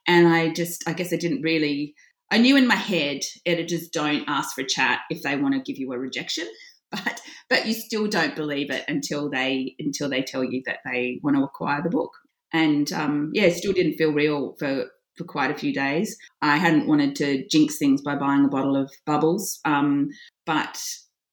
and 0.08 0.28
I 0.28 0.50
just, 0.50 0.84
I 0.90 0.94
guess 0.94 1.14
I 1.14 1.18
didn't 1.18 1.44
really, 1.44 1.94
I 2.32 2.38
knew 2.38 2.56
in 2.56 2.68
my 2.68 2.76
head 2.76 3.22
editors 3.46 3.88
don't 3.90 4.26
ask 4.28 4.56
for 4.56 4.62
a 4.62 4.68
chat 4.68 5.00
if 5.10 5.24
they 5.24 5.36
want 5.36 5.56
to 5.56 5.62
give 5.62 5.80
you 5.80 5.92
a 5.94 5.98
rejection, 5.98 6.48
but 6.92 7.22
but 7.50 7.66
you 7.66 7.74
still 7.74 8.08
don't 8.08 8.36
believe 8.36 8.70
it 8.70 8.86
until 8.88 9.30
they 9.30 9.76
until 9.80 10.10
they 10.10 10.22
tell 10.22 10.44
you 10.44 10.62
that 10.66 10.80
they 10.86 11.20
want 11.24 11.38
to 11.38 11.44
acquire 11.44 11.82
the 11.82 11.90
book. 11.90 12.12
And 12.52 12.92
um, 12.94 13.32
yeah, 13.34 13.44
it 13.44 13.56
still 13.56 13.74
didn't 13.74 13.98
feel 13.98 14.12
real 14.12 14.56
for 14.60 14.86
for 15.18 15.24
quite 15.26 15.52
a 15.52 15.58
few 15.58 15.74
days. 15.74 16.18
I 16.42 16.58
hadn't 16.58 16.88
wanted 16.88 17.16
to 17.18 17.46
jinx 17.48 17.78
things 17.78 18.02
by 18.02 18.16
buying 18.16 18.46
a 18.46 18.48
bottle 18.48 18.76
of 18.76 18.92
bubbles, 19.06 19.60
um, 19.66 20.10
but 20.46 20.82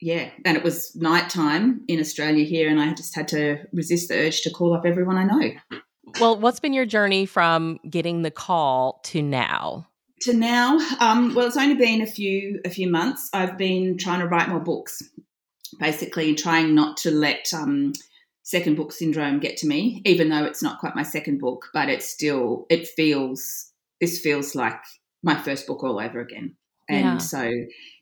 yeah, 0.00 0.30
and 0.44 0.56
it 0.56 0.62
was 0.62 0.94
nighttime 0.94 1.82
in 1.88 2.00
Australia 2.00 2.44
here, 2.44 2.68
and 2.68 2.80
I 2.80 2.92
just 2.92 3.14
had 3.14 3.28
to 3.28 3.58
resist 3.72 4.08
the 4.08 4.16
urge 4.16 4.42
to 4.42 4.50
call 4.50 4.74
up 4.74 4.84
everyone 4.84 5.16
I 5.16 5.24
know. 5.24 5.80
Well, 6.20 6.38
what's 6.38 6.60
been 6.60 6.72
your 6.72 6.86
journey 6.86 7.26
from 7.26 7.78
getting 7.88 8.22
the 8.22 8.30
call 8.30 9.00
to 9.04 9.22
now? 9.22 9.88
To 10.22 10.32
now, 10.32 10.78
um, 10.98 11.34
well, 11.34 11.46
it's 11.46 11.58
only 11.58 11.74
been 11.74 12.00
a 12.00 12.06
few 12.06 12.60
a 12.64 12.70
few 12.70 12.90
months. 12.90 13.28
I've 13.32 13.58
been 13.58 13.98
trying 13.98 14.20
to 14.20 14.26
write 14.26 14.48
more 14.48 14.60
books, 14.60 15.02
basically 15.78 16.34
trying 16.34 16.74
not 16.74 16.96
to 16.98 17.10
let 17.10 17.52
um, 17.52 17.92
second 18.42 18.76
book 18.76 18.92
syndrome 18.92 19.40
get 19.40 19.56
to 19.58 19.66
me, 19.66 20.00
even 20.06 20.30
though 20.30 20.44
it's 20.44 20.62
not 20.62 20.78
quite 20.78 20.96
my 20.96 21.02
second 21.02 21.38
book, 21.38 21.66
but 21.74 21.88
it's 21.90 22.08
still 22.08 22.64
it 22.70 22.88
feels 22.88 23.72
this 24.00 24.18
feels 24.20 24.54
like 24.54 24.80
my 25.22 25.36
first 25.36 25.66
book 25.66 25.82
all 25.82 26.00
over 26.00 26.20
again. 26.20 26.56
And 26.88 27.04
yeah. 27.04 27.18
so, 27.18 27.50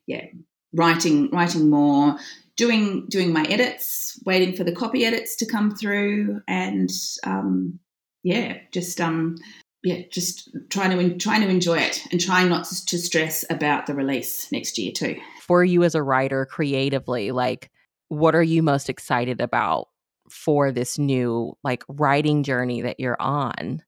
yeah, 0.06 0.26
writing 0.74 1.30
writing 1.30 1.70
more, 1.70 2.16
doing 2.56 3.06
doing 3.08 3.32
my 3.32 3.44
edits, 3.44 4.20
waiting 4.26 4.54
for 4.54 4.64
the 4.64 4.74
copy 4.74 5.04
edits 5.04 5.36
to 5.36 5.46
come 5.46 5.74
through, 5.74 6.42
and 6.46 6.90
um, 7.24 7.80
yeah, 8.22 8.58
just 8.72 9.00
um, 9.00 9.36
yeah, 9.84 10.00
just 10.10 10.48
trying 10.70 10.98
to 10.98 11.18
trying 11.18 11.42
to 11.42 11.48
enjoy 11.48 11.78
it 11.78 12.06
and 12.10 12.18
trying 12.18 12.48
not 12.48 12.64
to 12.64 12.98
stress 12.98 13.44
about 13.50 13.86
the 13.86 13.94
release 13.94 14.50
next 14.50 14.78
year 14.78 14.90
too. 14.90 15.20
For 15.42 15.62
you 15.62 15.84
as 15.84 15.94
a 15.94 16.02
writer, 16.02 16.46
creatively, 16.46 17.30
like 17.30 17.70
what 18.08 18.34
are 18.34 18.42
you 18.42 18.62
most 18.62 18.88
excited 18.88 19.42
about 19.42 19.88
for 20.30 20.72
this 20.72 20.98
new 20.98 21.56
like 21.62 21.84
writing 21.86 22.42
journey 22.42 22.80
that 22.80 22.98
you're 22.98 23.20
on? 23.20 23.82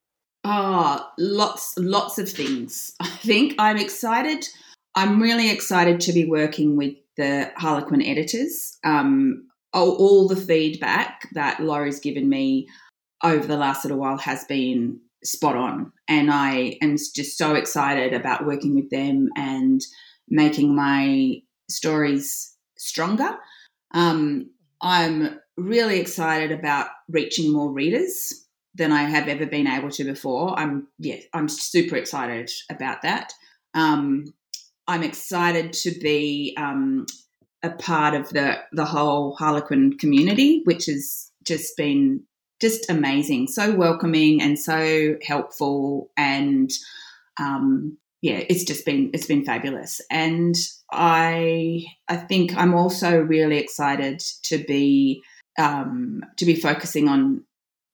Ah, 0.45 1.03
oh, 1.03 1.13
lots, 1.19 1.75
lots 1.79 2.19
of 2.19 2.29
things. 2.29 2.95
I 3.01 3.09
think 3.09 3.55
I'm 3.59 3.79
excited. 3.79 4.47
I'm 4.95 5.21
really 5.21 5.51
excited 5.51 6.01
to 6.01 6.13
be 6.13 6.27
working 6.27 6.77
with 6.77 6.95
the 7.17 7.51
Harlequin 7.57 8.03
editors. 8.03 8.79
Um, 8.85 9.49
all, 9.73 9.97
all 9.97 10.29
the 10.29 10.37
feedback 10.37 11.29
that 11.33 11.61
Laurie's 11.61 12.01
given 12.01 12.29
me 12.29 12.69
over 13.25 13.47
the 13.47 13.57
last 13.57 13.85
little 13.85 13.99
while 13.99 14.19
has 14.19 14.45
been 14.45 15.01
spot 15.27 15.57
on. 15.57 15.93
And 16.09 16.31
I 16.31 16.79
am 16.83 16.97
just 16.97 17.37
so 17.37 17.55
excited 17.55 18.13
about 18.13 18.47
working 18.47 18.75
with 18.75 18.91
them 18.91 19.29
and 19.37 19.81
making 20.29 20.75
my 20.75 21.37
stories 21.69 22.57
stronger. 22.79 23.37
Um, 23.93 24.51
I'm 24.81 25.39
really 25.57 26.01
excited 26.01 26.53
about 26.53 26.89
reaching 27.09 27.53
more 27.53 27.71
readers 27.73 28.47
than 28.75 28.93
I 28.93 29.05
have 29.05 29.27
ever 29.29 29.47
been 29.47 29.67
able 29.67 29.91
to 29.91 30.05
before. 30.05 30.59
I'm 30.59 30.87
yeah, 30.99 31.17
I'm 31.33 31.49
super 31.49 31.97
excited 31.97 32.51
about 32.71 33.03
that. 33.03 33.33
Um, 33.75 34.27
I'm 34.87 35.03
excited 35.03 35.73
to 35.73 35.91
be 35.99 36.55
um, 36.59 37.07
a 37.63 37.71
part 37.71 38.15
of 38.15 38.29
the 38.31 38.59
the 38.73 38.85
whole 38.85 39.35
Harlequin 39.37 39.99
community, 39.99 40.63
which 40.65 40.87
has 40.87 41.31
just 41.45 41.77
been 41.77 42.23
just 42.61 42.91
amazing, 42.91 43.49
so 43.49 43.75
welcoming 43.75 44.41
and 44.43 44.59
so 44.59 45.17
helpful, 45.23 46.11
and 46.17 46.71
um, 47.39 47.99
yeah, 48.23 48.43
it's 48.49 48.65
just 48.65 48.85
been 48.85 49.11
it's 49.13 49.27
been 49.27 49.45
fabulous. 49.45 50.01
And 50.11 50.55
I 50.91 51.85
I 52.09 52.17
think 52.17 52.57
I'm 52.57 52.75
also 52.75 53.19
really 53.21 53.59
excited 53.59 54.21
to 54.45 54.59
be 54.59 55.23
um, 55.59 56.23
to 56.37 56.45
be 56.45 56.55
focusing 56.55 57.09
on 57.09 57.45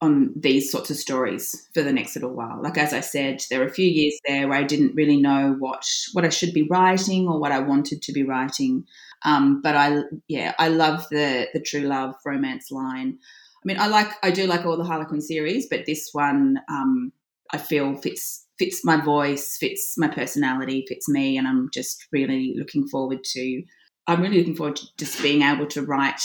on 0.01 0.33
these 0.35 0.71
sorts 0.71 0.91
of 0.91 0.97
stories 0.97 1.69
for 1.73 1.83
the 1.83 1.93
next 1.93 2.17
little 2.17 2.35
while. 2.35 2.61
Like 2.61 2.77
as 2.77 2.93
I 2.93 3.01
said, 3.01 3.41
there 3.49 3.61
were 3.61 3.67
a 3.67 3.73
few 3.73 3.89
years 3.89 4.19
there 4.27 4.49
where 4.49 4.59
I 4.59 4.65
didn't 4.65 4.97
really 4.97 5.17
know 5.17 5.55
what 5.59 5.87
what 6.13 6.25
I 6.25 6.29
should 6.29 6.53
be 6.53 6.67
writing 6.69 7.29
or 7.29 7.39
what 7.39 7.53
I 7.53 7.61
wanted 7.61 8.03
to 8.03 8.13
be 8.13 8.25
writing. 8.25 8.85
Um, 9.25 9.63
but 9.63 9.77
I, 9.77 10.03
yeah, 10.27 10.55
I 10.59 10.69
love 10.69 11.07
the 11.11 11.49
the 11.55 11.61
true 11.61 11.83
love 11.83 12.15
romance 12.27 12.71
line. 12.71 13.19
I 13.63 13.67
mean, 13.67 13.79
I 13.79 13.87
like 13.87 14.09
I 14.23 14.31
do 14.31 14.47
like 14.47 14.67
all 14.67 14.77
the 14.77 14.85
Harlequin 14.85 15.21
series, 15.21 15.69
but 15.69 15.87
this 15.87 16.11
one 16.13 16.59
um, 16.69 17.13
I 17.53 17.59
feel 17.59 17.95
fits 17.97 18.47
fits 18.59 18.85
my 18.85 18.97
voice, 19.01 19.57
fits 19.59 19.95
my 19.97 20.09
personality, 20.09 20.85
fits 20.89 21.09
me, 21.09 21.37
and 21.37 21.47
I'm 21.47 21.69
just 21.73 22.07
really 22.13 22.55
looking 22.57 22.89
forward 22.89 23.25
to. 23.25 23.63
I'm 24.07 24.21
really 24.21 24.39
looking 24.39 24.57
forward 24.57 24.77
to 24.77 24.87
just 24.99 25.23
being 25.23 25.43
able 25.43 25.67
to 25.69 25.83
write 25.83 26.21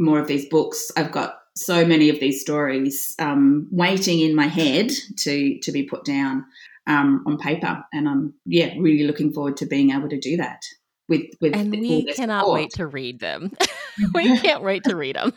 more 0.00 0.18
of 0.18 0.26
these 0.26 0.48
books. 0.48 0.90
I've 0.96 1.12
got 1.12 1.36
so 1.56 1.86
many 1.86 2.08
of 2.08 2.18
these 2.18 2.40
stories 2.40 3.14
um, 3.20 3.68
waiting 3.70 4.20
in 4.20 4.34
my 4.34 4.46
head 4.46 4.90
to 5.18 5.58
to 5.60 5.72
be 5.72 5.84
put 5.84 6.04
down 6.04 6.44
um, 6.86 7.22
on 7.26 7.38
paper, 7.38 7.84
and 7.92 8.08
I'm 8.08 8.34
yeah 8.44 8.74
really 8.78 9.04
looking 9.04 9.32
forward 9.32 9.56
to 9.58 9.66
being 9.66 9.90
able 9.90 10.08
to 10.08 10.18
do 10.18 10.36
that 10.38 10.62
with 11.08 11.22
with. 11.40 11.54
And 11.54 11.70
we 11.70 12.12
cannot 12.12 12.42
support. 12.42 12.60
wait 12.60 12.70
to 12.72 12.86
read 12.86 13.20
them. 13.20 13.52
we 14.14 14.38
can't 14.40 14.62
wait 14.62 14.84
to 14.84 14.96
read 14.96 15.16
them. 15.16 15.32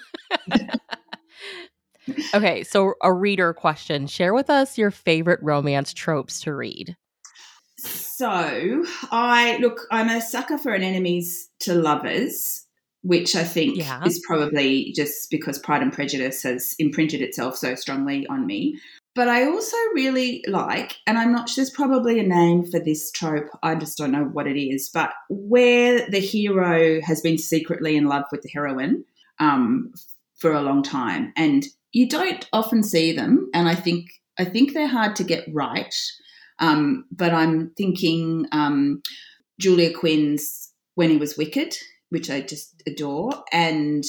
okay, 2.34 2.64
so 2.64 2.94
a 3.02 3.14
reader 3.14 3.54
question: 3.54 4.08
Share 4.08 4.34
with 4.34 4.50
us 4.50 4.78
your 4.78 4.92
favorite 4.92 5.40
romance 5.42 5.94
tropes 5.94 6.42
to 6.42 6.54
read. 6.54 6.96
So 7.80 8.86
I 9.12 9.58
look, 9.62 9.82
I'm 9.92 10.10
a 10.10 10.22
sucker 10.22 10.58
for 10.58 10.74
an 10.74 10.84
enemies 10.84 11.50
to 11.60 11.76
lovers 11.76 12.68
which 13.08 13.36
I 13.36 13.44
think 13.44 13.78
yeah. 13.78 14.04
is 14.06 14.22
probably 14.28 14.92
just 14.94 15.30
because 15.32 15.60
Pride 15.60 15.82
and 15.82 15.94
Prejudice 15.94 16.44
has 16.44 16.76
imprinted 16.78 17.22
itself 17.22 17.56
so 17.56 17.74
strongly 17.76 18.28
on 18.28 18.46
me. 18.46 18.80
But 19.16 19.30
I 19.30 19.46
also 19.46 19.78
really 19.96 20.44
like, 20.48 20.98
and 21.08 21.18
I'm 21.18 21.32
not 21.32 21.48
sure 21.48 21.64
there's 21.64 21.72
probably 21.72 22.20
a 22.20 22.24
name 22.24 22.66
for 22.66 22.80
this 22.80 23.10
trope, 23.12 23.48
I 23.64 23.76
just 23.76 23.98
don't 23.98 24.12
know 24.12 24.26
what 24.26 24.46
it 24.46 24.62
is, 24.62 24.90
but 24.90 25.14
where 25.30 26.08
the 26.10 26.20
hero 26.20 27.02
has 27.02 27.22
been 27.22 27.38
secretly 27.38 27.96
in 27.96 28.06
love 28.06 28.26
with 28.32 28.42
the 28.42 28.50
heroine 28.50 29.06
um, 29.40 29.94
for 30.38 30.54
a 30.54 30.62
long 30.62 30.84
time. 30.84 31.34
And 31.36 31.66
you 31.92 32.08
don't 32.08 32.48
often 32.54 32.84
see 32.84 33.12
them. 33.12 33.50
And 33.54 33.68
I 33.68 33.76
think 33.76 34.10
I 34.40 34.46
think 34.46 34.74
they're 34.74 34.88
hard 34.88 35.16
to 35.18 35.24
get 35.24 35.48
right. 35.52 35.94
Um, 36.60 37.06
but 37.12 37.34
I'm 37.34 37.72
thinking 37.72 38.48
um, 38.52 39.02
Julia 39.60 39.94
Quinn's 39.94 40.72
When 40.96 41.10
He 41.10 41.18
Was 41.18 41.38
Wicked, 41.38 41.76
which 42.10 42.30
I 42.30 42.42
just 42.42 42.82
adore, 42.88 43.44
and 43.52 44.04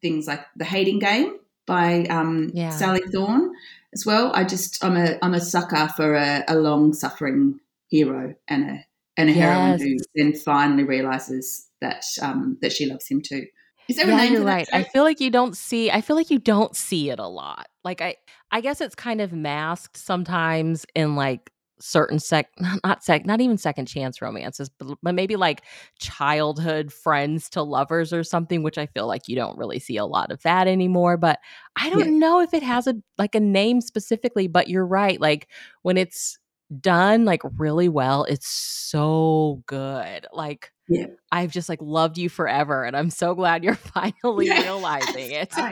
things 0.00 0.26
like 0.26 0.44
The 0.56 0.64
Hating 0.64 0.98
Game 0.98 1.36
by 1.66 2.04
um, 2.04 2.50
yeah. 2.54 2.70
Sally 2.70 3.02
Thorne 3.12 3.52
as 3.92 4.04
well. 4.06 4.32
I 4.34 4.44
just 4.44 4.82
I'm 4.84 4.96
a 4.96 5.18
I'm 5.22 5.34
a 5.34 5.40
sucker 5.40 5.88
for 5.96 6.14
a, 6.14 6.44
a 6.48 6.56
long 6.56 6.92
suffering 6.92 7.60
hero 7.88 8.34
and 8.48 8.70
a 8.70 8.84
and 9.16 9.28
a 9.28 9.32
yes. 9.32 9.42
heroine 9.42 9.80
who 9.80 9.96
then 10.14 10.34
finally 10.34 10.84
realizes 10.84 11.68
that 11.80 12.04
um, 12.22 12.58
that 12.62 12.72
she 12.72 12.86
loves 12.86 13.08
him 13.08 13.22
too. 13.22 13.46
Is 13.90 13.96
there 13.96 14.06
yeah, 14.06 14.22
you're 14.22 14.44
right. 14.44 14.68
I 14.72 14.84
feel 14.84 15.02
like 15.02 15.20
you 15.20 15.30
don't 15.30 15.56
see. 15.56 15.90
I 15.90 16.00
feel 16.00 16.16
like 16.16 16.30
you 16.30 16.38
don't 16.38 16.76
see 16.76 17.10
it 17.10 17.18
a 17.18 17.26
lot. 17.26 17.66
Like 17.84 18.00
I, 18.00 18.16
I 18.50 18.60
guess 18.60 18.80
it's 18.80 18.94
kind 18.94 19.20
of 19.20 19.32
masked 19.32 19.96
sometimes 19.96 20.86
in 20.94 21.16
like 21.16 21.50
certain 21.80 22.18
sec 22.18 22.50
not 22.84 23.02
sec 23.02 23.24
not 23.24 23.40
even 23.40 23.56
second 23.56 23.86
chance 23.86 24.20
romances 24.20 24.68
but, 24.68 24.98
but 25.02 25.14
maybe 25.14 25.34
like 25.34 25.62
childhood 25.98 26.92
friends 26.92 27.48
to 27.48 27.62
lovers 27.62 28.12
or 28.12 28.22
something 28.22 28.62
which 28.62 28.76
i 28.76 28.84
feel 28.84 29.06
like 29.06 29.26
you 29.26 29.34
don't 29.34 29.56
really 29.56 29.78
see 29.78 29.96
a 29.96 30.04
lot 30.04 30.30
of 30.30 30.42
that 30.42 30.68
anymore 30.68 31.16
but 31.16 31.38
i 31.76 31.88
don't 31.88 32.00
yeah. 32.00 32.18
know 32.18 32.38
if 32.38 32.52
it 32.52 32.62
has 32.62 32.86
a 32.86 32.94
like 33.16 33.34
a 33.34 33.40
name 33.40 33.80
specifically 33.80 34.46
but 34.46 34.68
you're 34.68 34.86
right 34.86 35.22
like 35.22 35.48
when 35.80 35.96
it's 35.96 36.38
done 36.80 37.24
like 37.24 37.40
really 37.56 37.88
well 37.88 38.24
it's 38.24 38.46
so 38.46 39.62
good 39.66 40.26
like 40.32 40.72
yeah. 40.90 41.06
i've 41.32 41.50
just 41.50 41.68
like 41.68 41.80
loved 41.80 42.18
you 42.18 42.28
forever 42.28 42.84
and 42.84 42.96
i'm 42.96 43.10
so 43.10 43.34
glad 43.34 43.64
you're 43.64 43.74
finally 43.76 44.50
realizing 44.50 45.30
it. 45.30 45.54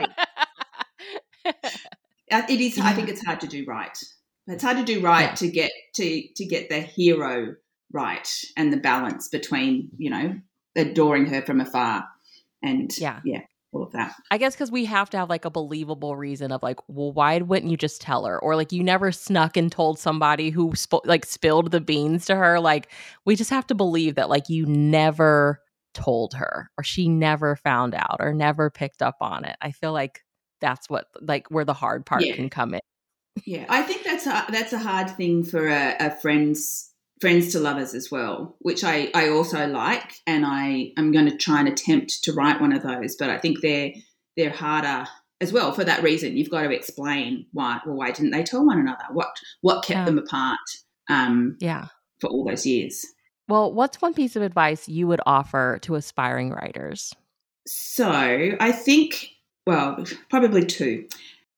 Uh, 2.31 2.43
it 2.47 2.61
is 2.61 2.77
i 2.77 2.93
think 2.93 3.09
it's 3.09 3.25
hard 3.25 3.41
to 3.41 3.47
do 3.47 3.65
right. 3.67 3.97
It's 4.45 4.63
hard 4.63 4.77
to 4.77 4.83
do 4.83 5.01
right 5.01 5.29
yeah. 5.29 5.33
to 5.35 5.47
get 5.49 5.71
to 5.95 6.23
to 6.35 6.45
get 6.45 6.69
the 6.69 6.79
hero 6.79 7.55
right 7.91 8.27
and 8.55 8.71
the 8.71 8.77
balance 8.77 9.29
between 9.29 9.89
you 9.97 10.11
know 10.11 10.39
adoring 10.75 11.25
her 11.25 11.41
from 11.41 11.59
afar 11.59 12.07
and 12.61 12.95
yeah. 12.99 13.19
yeah 13.25 13.41
all 13.71 13.83
of 13.83 13.91
that 13.91 14.15
i 14.31 14.37
guess 14.37 14.55
because 14.55 14.71
we 14.71 14.85
have 14.85 15.09
to 15.09 15.17
have 15.17 15.29
like 15.29 15.45
a 15.45 15.49
believable 15.49 16.15
reason 16.15 16.51
of 16.51 16.63
like 16.63 16.79
well 16.87 17.11
why 17.11 17.37
wouldn't 17.39 17.71
you 17.71 17.77
just 17.77 18.01
tell 18.01 18.25
her? 18.25 18.39
Or 18.39 18.55
like 18.55 18.71
you 18.71 18.83
never 18.83 19.11
snuck 19.11 19.57
and 19.57 19.71
told 19.71 19.99
somebody 19.99 20.49
who 20.49 20.73
sp- 20.77 21.05
like 21.05 21.25
spilled 21.25 21.71
the 21.71 21.81
beans 21.81 22.25
to 22.27 22.35
her. 22.35 22.59
Like 22.59 22.91
we 23.25 23.35
just 23.35 23.49
have 23.49 23.67
to 23.67 23.75
believe 23.75 24.15
that 24.15 24.29
like 24.29 24.49
you 24.49 24.65
never 24.65 25.61
told 25.93 26.35
her 26.35 26.69
or 26.77 26.83
she 26.83 27.09
never 27.09 27.55
found 27.55 27.95
out 27.95 28.17
or 28.19 28.33
never 28.33 28.69
picked 28.69 29.01
up 29.01 29.17
on 29.21 29.45
it. 29.45 29.55
I 29.61 29.71
feel 29.71 29.93
like 29.93 30.23
that's 30.61 30.89
what 30.89 31.07
like 31.21 31.49
where 31.49 31.65
the 31.65 31.73
hard 31.73 32.05
part 32.05 32.23
yeah. 32.23 32.35
can 32.35 32.49
come 32.49 32.73
in. 32.73 32.81
Yeah, 33.45 33.65
I 33.69 33.83
think 33.83 34.03
that's 34.03 34.25
a, 34.27 34.45
that's 34.49 34.73
a 34.73 34.79
hard 34.79 35.09
thing 35.11 35.43
for 35.43 35.67
a, 35.67 35.95
a 35.99 36.11
friends 36.11 36.91
friends 37.21 37.51
to 37.51 37.59
lovers 37.59 37.93
as 37.93 38.09
well, 38.11 38.55
which 38.59 38.83
I, 38.83 39.09
I 39.13 39.29
also 39.29 39.67
like, 39.67 40.13
and 40.25 40.45
I 40.45 40.91
am 40.97 41.11
going 41.11 41.29
to 41.29 41.37
try 41.37 41.59
and 41.59 41.67
attempt 41.67 42.23
to 42.23 42.33
write 42.33 42.61
one 42.61 42.73
of 42.73 42.83
those. 42.83 43.15
But 43.17 43.29
I 43.29 43.37
think 43.37 43.61
they're 43.61 43.91
they're 44.37 44.51
harder 44.51 45.05
as 45.41 45.51
well 45.51 45.71
for 45.71 45.83
that 45.83 46.03
reason. 46.03 46.37
You've 46.37 46.49
got 46.49 46.63
to 46.63 46.71
explain 46.71 47.45
why. 47.51 47.79
Well, 47.85 47.95
why 47.95 48.11
didn't 48.11 48.31
they 48.31 48.43
tell 48.43 48.65
one 48.65 48.79
another? 48.79 49.05
What 49.11 49.29
what 49.61 49.83
kept 49.83 49.99
yeah. 49.99 50.05
them 50.05 50.17
apart? 50.17 50.59
Um, 51.09 51.57
yeah, 51.59 51.87
for 52.19 52.29
all 52.29 52.45
those 52.45 52.65
years. 52.65 53.05
Well, 53.47 53.73
what's 53.73 54.01
one 54.01 54.13
piece 54.13 54.35
of 54.35 54.43
advice 54.43 54.87
you 54.87 55.07
would 55.07 55.21
offer 55.25 55.79
to 55.81 55.95
aspiring 55.95 56.51
writers? 56.51 57.15
So 57.65 58.07
I 58.59 58.71
think, 58.71 59.31
well, 59.65 60.05
probably 60.29 60.65
two 60.65 61.07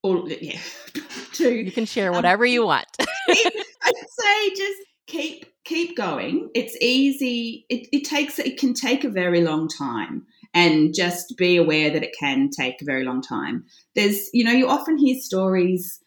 or 0.02 0.28
yeah, 0.28 0.60
two. 1.34 1.54
You 1.54 1.72
can 1.72 1.86
share 1.86 2.10
um, 2.10 2.16
whatever 2.16 2.46
um, 2.46 2.52
you 2.52 2.66
want. 2.66 2.88
I'd 3.00 3.94
say 4.10 4.50
just 4.56 4.80
keep 5.08 5.46
keep 5.72 5.96
going. 5.96 6.50
It's 6.54 6.76
easy. 6.82 7.66
It, 7.70 7.88
it 7.92 8.04
takes 8.04 8.40
it 8.40 8.60
can 8.60 8.74
take 8.74 9.04
a 9.04 9.10
very 9.10 9.42
long 9.42 9.68
time, 9.68 10.26
and 10.54 10.94
just 10.94 11.38
be 11.38 11.58
aware 11.58 11.90
that 11.92 12.04
it 12.04 12.16
can 12.20 12.50
take 12.50 12.82
a 12.82 12.86
very 12.86 13.04
long 13.04 13.22
time. 13.22 13.66
There's 13.96 14.30
you 14.34 14.44
know 14.44 14.52
you 14.52 14.68
often 14.68 14.98
hear 14.98 15.20
stories 15.20 16.00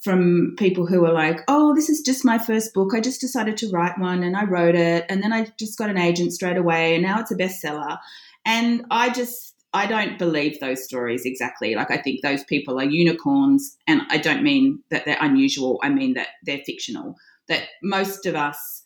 from 0.00 0.54
people 0.58 0.84
who 0.84 1.04
are 1.06 1.12
like, 1.12 1.40
oh, 1.46 1.74
this 1.76 1.88
is 1.88 2.00
just 2.00 2.24
my 2.24 2.36
first 2.36 2.74
book. 2.74 2.92
I 2.92 3.00
just 3.00 3.20
decided 3.20 3.56
to 3.58 3.70
write 3.70 4.00
one 4.00 4.24
and 4.24 4.36
I 4.36 4.44
wrote 4.44 4.74
it. 4.74 5.06
And 5.08 5.22
then 5.22 5.32
I 5.32 5.46
just 5.60 5.78
got 5.78 5.90
an 5.90 5.96
agent 5.96 6.32
straight 6.32 6.56
away 6.56 6.94
and 6.94 7.04
now 7.04 7.20
it's 7.20 7.30
a 7.30 7.36
bestseller. 7.36 7.98
And 8.44 8.84
I 8.90 9.10
just 9.10 9.54
I 9.72 9.86
don't 9.86 10.18
believe 10.18 10.58
those 10.58 10.84
stories 10.84 11.24
exactly. 11.24 11.74
Like, 11.74 11.90
I 11.90 11.96
think 11.96 12.20
those 12.20 12.44
people 12.44 12.78
are 12.78 12.84
unicorns, 12.84 13.78
and 13.86 14.02
I 14.10 14.18
don't 14.18 14.42
mean 14.42 14.82
that 14.90 15.04
they're 15.04 15.16
unusual, 15.20 15.80
I 15.82 15.88
mean 15.88 16.14
that 16.14 16.28
they're 16.44 16.62
fictional. 16.66 17.16
That 17.48 17.68
most 17.82 18.26
of 18.26 18.34
us 18.34 18.81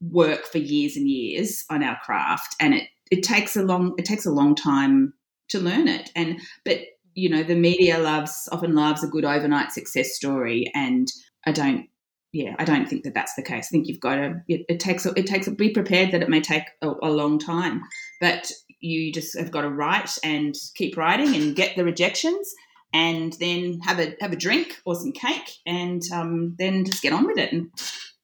work 0.00 0.44
for 0.46 0.58
years 0.58 0.96
and 0.96 1.08
years 1.08 1.64
on 1.70 1.82
our 1.82 1.98
craft, 2.04 2.56
and 2.60 2.74
it, 2.74 2.88
it 3.10 3.22
takes 3.22 3.56
a 3.56 3.62
long 3.62 3.94
it 3.98 4.04
takes 4.04 4.26
a 4.26 4.32
long 4.32 4.54
time 4.54 5.14
to 5.48 5.60
learn 5.60 5.88
it. 5.88 6.10
And 6.14 6.40
but 6.64 6.80
you 7.14 7.30
know, 7.30 7.42
the 7.42 7.54
media 7.54 7.98
loves 7.98 8.48
often 8.52 8.74
loves 8.74 9.02
a 9.02 9.08
good 9.08 9.24
overnight 9.24 9.72
success 9.72 10.14
story, 10.14 10.70
and 10.74 11.08
I 11.46 11.52
don't 11.52 11.88
yeah, 12.36 12.54
I 12.58 12.64
don't 12.66 12.86
think 12.86 13.04
that 13.04 13.14
that's 13.14 13.34
the 13.34 13.42
case. 13.42 13.68
I 13.68 13.70
think 13.70 13.88
you've 13.88 14.00
got 14.00 14.16
to. 14.16 14.42
It, 14.46 14.66
it 14.68 14.78
takes. 14.78 15.06
It 15.06 15.26
takes. 15.26 15.48
Be 15.48 15.70
prepared 15.70 16.10
that 16.10 16.22
it 16.22 16.28
may 16.28 16.42
take 16.42 16.64
a, 16.82 16.90
a, 17.02 17.08
long 17.08 17.38
time, 17.38 17.80
but 18.20 18.52
you 18.80 19.10
just 19.10 19.38
have 19.38 19.50
got 19.50 19.62
to 19.62 19.70
write 19.70 20.10
and 20.22 20.54
keep 20.74 20.98
writing 20.98 21.34
and 21.34 21.56
get 21.56 21.76
the 21.76 21.84
rejections, 21.84 22.52
and 22.92 23.32
then 23.40 23.80
have 23.80 23.98
a 23.98 24.14
have 24.20 24.32
a 24.32 24.36
drink 24.36 24.76
or 24.84 24.94
some 24.94 25.12
cake, 25.12 25.50
and 25.64 26.02
um, 26.12 26.54
then 26.58 26.84
just 26.84 27.00
get 27.00 27.14
on 27.14 27.26
with 27.26 27.38
it 27.38 27.54
and 27.54 27.70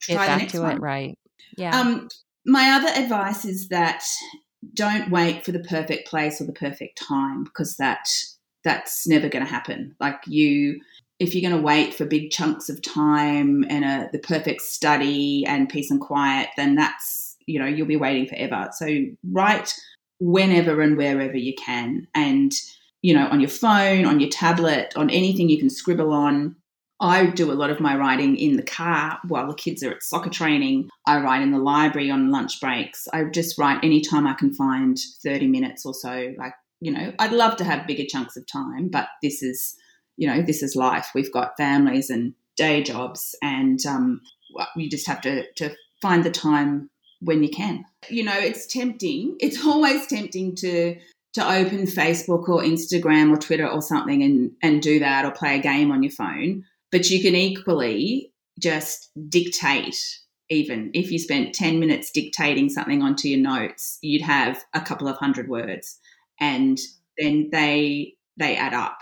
try 0.02 0.26
the 0.26 0.36
next 0.36 0.58
one. 0.58 0.76
it. 0.76 0.80
Right. 0.80 1.18
Yeah. 1.56 1.78
Um, 1.78 2.08
my 2.44 2.70
other 2.70 2.88
advice 2.88 3.44
is 3.44 3.68
that 3.68 4.04
don't 4.74 5.10
wait 5.10 5.44
for 5.44 5.52
the 5.52 5.60
perfect 5.60 6.08
place 6.08 6.40
or 6.40 6.44
the 6.44 6.52
perfect 6.52 6.98
time 6.98 7.44
because 7.44 7.76
that 7.76 8.08
that's 8.64 9.06
never 9.06 9.28
going 9.28 9.44
to 9.44 9.50
happen. 9.50 9.94
Like 10.00 10.20
you 10.26 10.80
if 11.22 11.34
you're 11.34 11.48
going 11.48 11.60
to 11.60 11.64
wait 11.64 11.94
for 11.94 12.04
big 12.04 12.30
chunks 12.32 12.68
of 12.68 12.82
time 12.82 13.64
and 13.68 13.84
a, 13.84 14.08
the 14.10 14.18
perfect 14.18 14.60
study 14.60 15.44
and 15.46 15.68
peace 15.68 15.88
and 15.88 16.00
quiet, 16.00 16.48
then 16.56 16.74
that's, 16.74 17.36
you 17.46 17.60
know, 17.60 17.66
you'll 17.66 17.86
be 17.86 17.96
waiting 17.96 18.26
forever. 18.26 18.70
So 18.72 19.04
write 19.30 19.72
whenever 20.18 20.80
and 20.80 20.96
wherever 20.96 21.36
you 21.36 21.54
can. 21.54 22.08
And, 22.12 22.50
you 23.02 23.14
know, 23.14 23.28
on 23.28 23.38
your 23.38 23.50
phone, 23.50 24.04
on 24.04 24.18
your 24.18 24.30
tablet, 24.30 24.94
on 24.96 25.10
anything 25.10 25.48
you 25.48 25.60
can 25.60 25.70
scribble 25.70 26.12
on. 26.12 26.56
I 27.02 27.26
do 27.26 27.52
a 27.52 27.54
lot 27.54 27.70
of 27.70 27.80
my 27.80 27.96
writing 27.96 28.36
in 28.36 28.56
the 28.56 28.62
car 28.62 29.18
while 29.28 29.48
the 29.48 29.54
kids 29.54 29.82
are 29.82 29.90
at 29.90 30.02
soccer 30.02 30.30
training. 30.30 30.88
I 31.06 31.20
write 31.20 31.42
in 31.42 31.50
the 31.50 31.58
library 31.58 32.10
on 32.10 32.30
lunch 32.30 32.60
breaks. 32.60 33.06
I 33.12 33.24
just 33.24 33.58
write 33.58 33.84
anytime 33.84 34.26
I 34.26 34.34
can 34.34 34.54
find 34.54 34.96
30 35.22 35.48
minutes 35.48 35.84
or 35.84 35.92
so. 35.92 36.32
Like, 36.38 36.54
you 36.80 36.92
know, 36.92 37.12
I'd 37.18 37.32
love 37.32 37.56
to 37.56 37.64
have 37.64 37.86
bigger 37.86 38.04
chunks 38.08 38.36
of 38.36 38.46
time, 38.46 38.88
but 38.88 39.08
this 39.20 39.42
is 39.42 39.76
you 40.16 40.26
know, 40.26 40.42
this 40.42 40.62
is 40.62 40.76
life. 40.76 41.10
We've 41.14 41.32
got 41.32 41.56
families 41.56 42.10
and 42.10 42.34
day 42.56 42.82
jobs, 42.82 43.34
and 43.42 43.84
um, 43.86 44.20
you 44.76 44.88
just 44.88 45.06
have 45.06 45.20
to, 45.22 45.50
to 45.54 45.74
find 46.00 46.24
the 46.24 46.30
time 46.30 46.90
when 47.20 47.42
you 47.42 47.48
can. 47.48 47.84
You 48.08 48.24
know, 48.24 48.38
it's 48.38 48.66
tempting. 48.66 49.36
It's 49.40 49.64
always 49.64 50.06
tempting 50.06 50.56
to 50.56 50.96
to 51.34 51.50
open 51.50 51.86
Facebook 51.86 52.46
or 52.48 52.60
Instagram 52.60 53.32
or 53.32 53.38
Twitter 53.38 53.66
or 53.66 53.80
something 53.80 54.22
and 54.22 54.52
and 54.62 54.82
do 54.82 54.98
that 54.98 55.24
or 55.24 55.30
play 55.30 55.58
a 55.58 55.62
game 55.62 55.90
on 55.90 56.02
your 56.02 56.12
phone. 56.12 56.64
But 56.92 57.10
you 57.10 57.20
can 57.20 57.34
equally 57.34 58.32
just 58.60 59.10
dictate. 59.28 59.96
Even 60.50 60.90
if 60.92 61.10
you 61.10 61.18
spent 61.18 61.54
ten 61.54 61.80
minutes 61.80 62.10
dictating 62.10 62.68
something 62.68 63.02
onto 63.02 63.28
your 63.28 63.40
notes, 63.40 63.98
you'd 64.02 64.22
have 64.22 64.62
a 64.74 64.80
couple 64.80 65.08
of 65.08 65.16
hundred 65.16 65.48
words, 65.48 65.98
and 66.38 66.78
then 67.18 67.48
they 67.50 68.14
they 68.36 68.56
add 68.56 68.74
up 68.74 68.98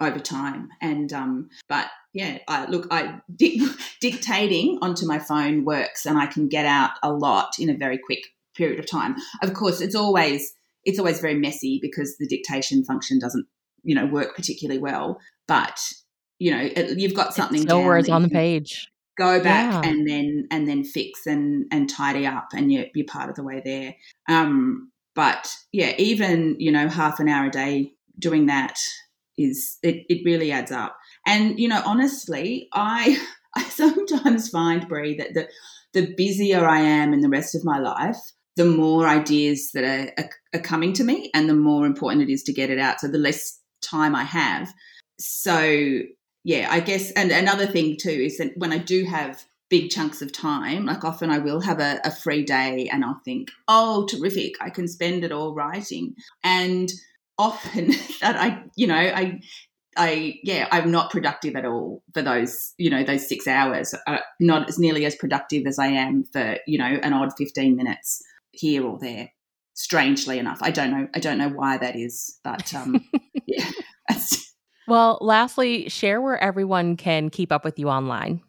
over 0.00 0.18
time. 0.18 0.68
And 0.80 1.12
um, 1.12 1.48
but 1.68 1.86
yeah, 2.12 2.38
I 2.48 2.66
look, 2.66 2.86
I 2.90 3.20
di- 3.34 3.66
dictating 4.00 4.78
onto 4.82 5.06
my 5.06 5.18
phone 5.18 5.64
works, 5.64 6.06
and 6.06 6.18
I 6.18 6.26
can 6.26 6.48
get 6.48 6.66
out 6.66 6.92
a 7.02 7.12
lot 7.12 7.54
in 7.58 7.70
a 7.70 7.76
very 7.76 7.98
quick 7.98 8.20
period 8.56 8.78
of 8.78 8.90
time. 8.90 9.16
Of 9.42 9.54
course, 9.54 9.80
it's 9.80 9.94
always 9.94 10.52
it's 10.84 10.98
always 10.98 11.20
very 11.20 11.34
messy 11.34 11.78
because 11.80 12.16
the 12.18 12.26
dictation 12.26 12.84
function 12.84 13.18
doesn't 13.18 13.46
you 13.82 13.94
know 13.94 14.06
work 14.06 14.36
particularly 14.36 14.80
well. 14.80 15.18
But 15.48 15.80
you 16.42 16.50
know, 16.50 16.60
it, 16.60 16.98
you've 16.98 17.14
got 17.14 17.32
something. 17.34 17.62
no 17.62 17.80
words 17.80 18.08
on 18.08 18.22
the 18.22 18.28
page. 18.28 18.88
Go 19.16 19.40
back 19.40 19.84
yeah. 19.84 19.90
and 19.90 20.08
then 20.08 20.48
and 20.50 20.68
then 20.68 20.82
fix 20.82 21.24
and 21.26 21.66
and 21.70 21.88
tidy 21.88 22.26
up, 22.26 22.48
and 22.52 22.72
you're, 22.72 22.86
you're 22.94 23.06
part 23.06 23.30
of 23.30 23.36
the 23.36 23.44
way 23.44 23.62
there. 23.64 23.94
Um, 24.28 24.90
but 25.14 25.54
yeah, 25.70 25.92
even 25.98 26.56
you 26.58 26.72
know 26.72 26.88
half 26.88 27.20
an 27.20 27.28
hour 27.28 27.46
a 27.46 27.50
day 27.50 27.92
doing 28.18 28.46
that 28.46 28.76
is 29.38 29.78
it, 29.84 30.04
it 30.08 30.24
really 30.24 30.50
adds 30.50 30.72
up. 30.72 30.96
And 31.26 31.60
you 31.60 31.68
know, 31.68 31.80
honestly, 31.86 32.68
I 32.72 33.24
I 33.54 33.62
sometimes 33.64 34.48
find 34.48 34.88
Brie 34.88 35.16
that 35.18 35.34
the 35.34 35.48
the 35.92 36.12
busier 36.16 36.66
I 36.66 36.80
am 36.80 37.12
in 37.12 37.20
the 37.20 37.28
rest 37.28 37.54
of 37.54 37.64
my 37.64 37.78
life, 37.78 38.18
the 38.56 38.64
more 38.64 39.06
ideas 39.06 39.70
that 39.74 39.84
are, 39.84 40.10
are, 40.18 40.30
are 40.54 40.62
coming 40.62 40.92
to 40.94 41.04
me, 41.04 41.30
and 41.34 41.48
the 41.48 41.54
more 41.54 41.86
important 41.86 42.28
it 42.28 42.32
is 42.32 42.42
to 42.44 42.52
get 42.52 42.70
it 42.70 42.80
out. 42.80 42.98
So 42.98 43.06
the 43.06 43.18
less 43.18 43.60
time 43.80 44.16
I 44.16 44.24
have. 44.24 44.72
So 45.20 46.02
yeah, 46.44 46.68
I 46.70 46.80
guess, 46.80 47.10
and 47.12 47.30
another 47.30 47.66
thing 47.66 47.96
too 48.00 48.10
is 48.10 48.38
that 48.38 48.52
when 48.56 48.72
I 48.72 48.78
do 48.78 49.04
have 49.04 49.44
big 49.70 49.90
chunks 49.90 50.20
of 50.20 50.32
time, 50.32 50.86
like 50.86 51.04
often 51.04 51.30
I 51.30 51.38
will 51.38 51.60
have 51.60 51.80
a, 51.80 52.00
a 52.04 52.10
free 52.10 52.44
day 52.44 52.88
and 52.92 53.04
I'll 53.04 53.20
think, 53.24 53.50
oh, 53.68 54.06
terrific, 54.06 54.54
I 54.60 54.70
can 54.70 54.88
spend 54.88 55.24
it 55.24 55.32
all 55.32 55.54
writing. 55.54 56.14
And 56.42 56.90
often 57.38 57.88
that 58.20 58.36
I, 58.36 58.64
you 58.76 58.86
know, 58.86 58.94
I, 58.96 59.40
I, 59.96 60.40
yeah, 60.42 60.68
I'm 60.70 60.90
not 60.90 61.10
productive 61.10 61.54
at 61.54 61.64
all 61.64 62.02
for 62.12 62.22
those, 62.22 62.74
you 62.76 62.90
know, 62.90 63.04
those 63.04 63.28
six 63.28 63.46
hours. 63.46 63.94
Uh, 64.06 64.18
not 64.40 64.68
as 64.68 64.78
nearly 64.78 65.06
as 65.06 65.14
productive 65.14 65.66
as 65.66 65.78
I 65.78 65.88
am 65.88 66.24
for, 66.24 66.58
you 66.66 66.78
know, 66.78 66.98
an 67.02 67.12
odd 67.12 67.32
15 67.36 67.76
minutes 67.76 68.20
here 68.50 68.84
or 68.84 68.98
there. 68.98 69.30
Strangely 69.74 70.38
enough, 70.38 70.58
I 70.60 70.70
don't 70.70 70.90
know. 70.90 71.08
I 71.14 71.18
don't 71.18 71.38
know 71.38 71.48
why 71.48 71.78
that 71.78 71.96
is, 71.96 72.38
but 72.44 72.74
um, 72.74 73.08
yeah. 73.46 73.70
well, 74.88 75.18
lastly, 75.20 75.88
share 75.88 76.20
where 76.20 76.42
everyone 76.42 76.96
can 76.96 77.30
keep 77.30 77.52
up 77.52 77.64
with 77.64 77.78
you 77.78 77.88
online. 77.88 78.42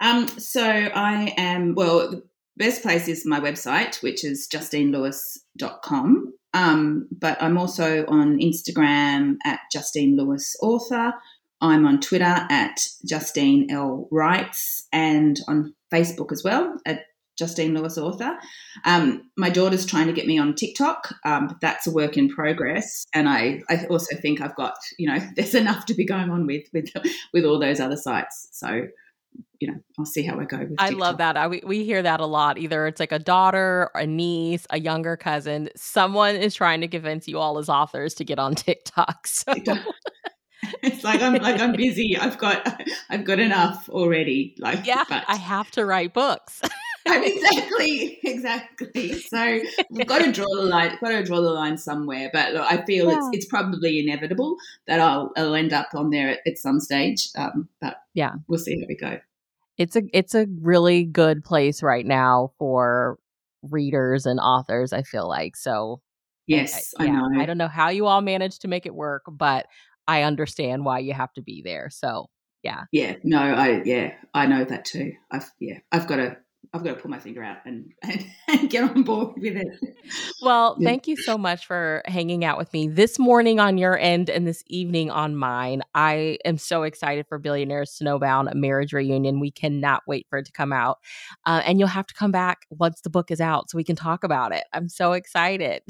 Um, 0.00 0.28
so 0.28 0.62
I 0.64 1.34
am 1.36 1.74
well. 1.74 2.10
The 2.10 2.22
best 2.56 2.82
place 2.82 3.08
is 3.08 3.24
my 3.26 3.40
website, 3.40 4.02
which 4.02 4.24
is 4.24 4.48
justinelewis.com. 4.52 6.34
Um, 6.52 7.08
but 7.10 7.40
I'm 7.40 7.56
also 7.56 8.04
on 8.06 8.38
Instagram 8.38 9.36
at 9.44 9.60
Justine 9.72 10.16
Lewis 10.16 10.56
Author. 10.60 11.14
I'm 11.60 11.86
on 11.86 12.00
Twitter 12.00 12.46
at 12.50 12.80
Justine 13.06 13.70
L 13.70 14.08
Writes 14.10 14.86
and 14.92 15.38
on 15.46 15.74
Facebook 15.92 16.32
as 16.32 16.42
well 16.42 16.76
at 16.86 17.04
Justine 17.40 17.74
Lewis 17.74 17.98
Author. 17.98 18.38
Um, 18.84 19.30
my 19.36 19.50
daughter's 19.50 19.86
trying 19.86 20.06
to 20.06 20.12
get 20.12 20.26
me 20.26 20.38
on 20.38 20.54
TikTok, 20.54 21.12
um, 21.24 21.48
but 21.48 21.60
that's 21.60 21.86
a 21.86 21.90
work 21.90 22.16
in 22.16 22.28
progress. 22.28 23.06
And 23.12 23.28
I, 23.28 23.62
I 23.68 23.86
also 23.86 24.14
think 24.16 24.40
I've 24.40 24.54
got, 24.54 24.74
you 24.98 25.08
know, 25.08 25.18
there's 25.36 25.54
enough 25.54 25.86
to 25.86 25.94
be 25.94 26.06
going 26.06 26.30
on 26.30 26.46
with 26.46 26.66
with 26.72 26.90
with 27.34 27.44
all 27.44 27.58
those 27.58 27.80
other 27.80 27.96
sites. 27.96 28.48
So 28.52 28.82
you 29.60 29.68
know, 29.70 29.78
I'll 29.98 30.06
see 30.06 30.22
how 30.22 30.40
I 30.40 30.44
go. 30.44 30.58
With 30.58 30.76
I 30.78 30.88
love 30.90 31.18
that. 31.18 31.36
I, 31.36 31.46
we, 31.46 31.62
we 31.64 31.84
hear 31.84 32.02
that 32.02 32.20
a 32.20 32.26
lot. 32.26 32.56
Either 32.56 32.86
it's 32.86 32.98
like 32.98 33.12
a 33.12 33.18
daughter, 33.18 33.90
a 33.94 34.06
niece, 34.06 34.66
a 34.70 34.80
younger 34.80 35.16
cousin. 35.16 35.68
Someone 35.76 36.34
is 36.36 36.54
trying 36.54 36.80
to 36.80 36.88
convince 36.88 37.28
you 37.28 37.38
all 37.38 37.58
as 37.58 37.68
authors 37.68 38.14
to 38.14 38.24
get 38.24 38.38
on 38.38 38.54
TikTok. 38.56 39.26
So. 39.26 39.52
it's 40.82 41.04
like 41.04 41.20
I'm 41.20 41.34
like 41.34 41.60
I'm 41.60 41.72
busy. 41.72 42.16
I've 42.16 42.38
got 42.38 42.82
I've 43.10 43.24
got 43.24 43.38
enough 43.38 43.88
already. 43.90 44.54
Like 44.58 44.86
yeah, 44.86 45.04
but. 45.08 45.24
I 45.28 45.36
have 45.36 45.70
to 45.72 45.84
write 45.84 46.14
books. 46.14 46.62
exactly, 47.06 48.18
exactly. 48.22 49.12
So 49.14 49.60
we've 49.90 50.06
got 50.06 50.24
to 50.24 50.32
draw 50.32 50.54
the 50.54 50.62
line. 50.62 50.98
Got 51.00 51.10
to 51.10 51.24
draw 51.24 51.40
the 51.40 51.50
line 51.50 51.78
somewhere. 51.78 52.30
But 52.32 52.52
look, 52.54 52.70
I 52.70 52.84
feel 52.84 53.08
yeah. 53.08 53.16
it's 53.16 53.28
it's 53.32 53.46
probably 53.46 54.00
inevitable 54.00 54.56
that 54.86 55.00
I'll 55.00 55.32
I'll 55.36 55.54
end 55.54 55.72
up 55.72 55.88
on 55.94 56.10
there 56.10 56.30
at, 56.30 56.40
at 56.46 56.58
some 56.58 56.80
stage. 56.80 57.28
Um, 57.36 57.68
but 57.80 57.96
yeah, 58.14 58.34
we'll 58.48 58.58
see 58.58 58.78
how 58.80 58.86
we 58.88 58.96
go 58.96 59.18
it's 59.80 59.96
a 59.96 60.02
it's 60.12 60.34
a 60.34 60.46
really 60.60 61.04
good 61.04 61.42
place 61.42 61.82
right 61.82 62.04
now 62.04 62.52
for 62.58 63.18
readers 63.62 64.26
and 64.26 64.38
authors 64.38 64.92
i 64.92 65.02
feel 65.02 65.26
like 65.26 65.56
so 65.56 66.02
yes 66.46 66.92
I, 66.98 67.06
I, 67.06 67.08
know 67.08 67.28
i 67.40 67.46
don't 67.46 67.56
know 67.56 67.66
how 67.66 67.88
you 67.88 68.06
all 68.06 68.20
managed 68.20 68.60
to 68.62 68.68
make 68.68 68.84
it 68.84 68.94
work 68.94 69.22
but 69.26 69.66
i 70.06 70.22
understand 70.22 70.84
why 70.84 70.98
you 70.98 71.14
have 71.14 71.32
to 71.32 71.42
be 71.42 71.62
there 71.64 71.88
so 71.90 72.28
yeah 72.62 72.84
yeah 72.92 73.16
no 73.24 73.38
i 73.38 73.82
yeah 73.84 74.12
i 74.34 74.46
know 74.46 74.64
that 74.64 74.84
too 74.84 75.14
i've 75.30 75.50
yeah 75.58 75.78
i've 75.92 76.06
got 76.06 76.16
to 76.16 76.36
I've 76.72 76.84
got 76.84 76.94
to 76.94 77.00
pull 77.02 77.10
my 77.10 77.18
finger 77.18 77.42
out 77.42 77.58
and, 77.64 77.92
and, 78.02 78.26
and 78.48 78.70
get 78.70 78.84
on 78.84 79.02
board 79.02 79.34
with 79.36 79.56
it. 79.56 79.96
Well, 80.42 80.76
yeah. 80.78 80.88
thank 80.88 81.08
you 81.08 81.16
so 81.16 81.36
much 81.36 81.66
for 81.66 82.02
hanging 82.06 82.44
out 82.44 82.58
with 82.58 82.72
me 82.72 82.88
this 82.88 83.18
morning 83.18 83.58
on 83.60 83.76
your 83.76 83.98
end 83.98 84.30
and 84.30 84.46
this 84.46 84.62
evening 84.68 85.10
on 85.10 85.36
mine. 85.36 85.82
I 85.94 86.38
am 86.44 86.58
so 86.58 86.84
excited 86.84 87.26
for 87.28 87.38
Billionaire 87.38 87.82
Snowbound 87.82 88.50
a 88.50 88.54
marriage 88.54 88.92
reunion. 88.92 89.40
We 89.40 89.50
cannot 89.50 90.02
wait 90.06 90.26
for 90.30 90.38
it 90.38 90.46
to 90.46 90.52
come 90.52 90.72
out. 90.72 90.98
Uh, 91.44 91.62
and 91.64 91.78
you'll 91.78 91.88
have 91.88 92.06
to 92.06 92.14
come 92.14 92.30
back 92.30 92.66
once 92.70 93.00
the 93.00 93.10
book 93.10 93.30
is 93.30 93.40
out 93.40 93.70
so 93.70 93.76
we 93.76 93.84
can 93.84 93.96
talk 93.96 94.24
about 94.24 94.52
it. 94.52 94.64
I'm 94.72 94.88
so 94.88 95.12
excited. 95.12 95.82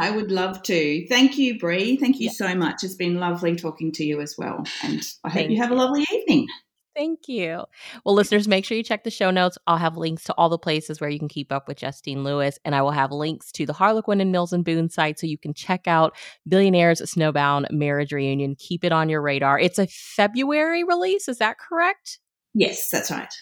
I 0.00 0.10
would 0.10 0.30
love 0.30 0.62
to. 0.64 1.06
Thank 1.06 1.38
you, 1.38 1.58
Brie. 1.58 1.96
Thank 1.96 2.18
you 2.18 2.26
yeah. 2.26 2.32
so 2.32 2.54
much. 2.54 2.82
It's 2.82 2.94
been 2.94 3.20
lovely 3.20 3.56
talking 3.56 3.92
to 3.92 4.04
you 4.04 4.20
as 4.20 4.36
well. 4.38 4.64
And 4.82 5.02
I 5.22 5.28
hope 5.28 5.50
you 5.50 5.58
have 5.58 5.70
a 5.70 5.74
lovely 5.74 6.04
evening. 6.12 6.48
Thank 6.94 7.28
you. 7.28 7.64
Well, 8.04 8.14
listeners, 8.14 8.46
make 8.46 8.64
sure 8.64 8.76
you 8.76 8.84
check 8.84 9.02
the 9.02 9.10
show 9.10 9.30
notes. 9.30 9.58
I'll 9.66 9.78
have 9.78 9.96
links 9.96 10.24
to 10.24 10.34
all 10.34 10.48
the 10.48 10.58
places 10.58 11.00
where 11.00 11.10
you 11.10 11.18
can 11.18 11.28
keep 11.28 11.50
up 11.50 11.66
with 11.66 11.78
Justine 11.78 12.22
Lewis, 12.22 12.58
and 12.64 12.74
I 12.74 12.82
will 12.82 12.92
have 12.92 13.10
links 13.10 13.50
to 13.52 13.66
the 13.66 13.72
Harlequin 13.72 14.20
and 14.20 14.30
Mills 14.30 14.52
and 14.52 14.64
Boon 14.64 14.88
site 14.88 15.18
so 15.18 15.26
you 15.26 15.38
can 15.38 15.54
check 15.54 15.88
out 15.88 16.16
Billionaires 16.46 17.00
Snowbound 17.00 17.70
Marriage 17.70 18.12
Reunion. 18.12 18.54
Keep 18.56 18.84
it 18.84 18.92
on 18.92 19.08
your 19.08 19.22
radar. 19.22 19.58
It's 19.58 19.78
a 19.78 19.88
February 19.88 20.84
release. 20.84 21.26
Is 21.28 21.38
that 21.38 21.58
correct? 21.58 22.20
Yes, 22.54 22.88
that's 22.90 23.10
right. 23.10 23.32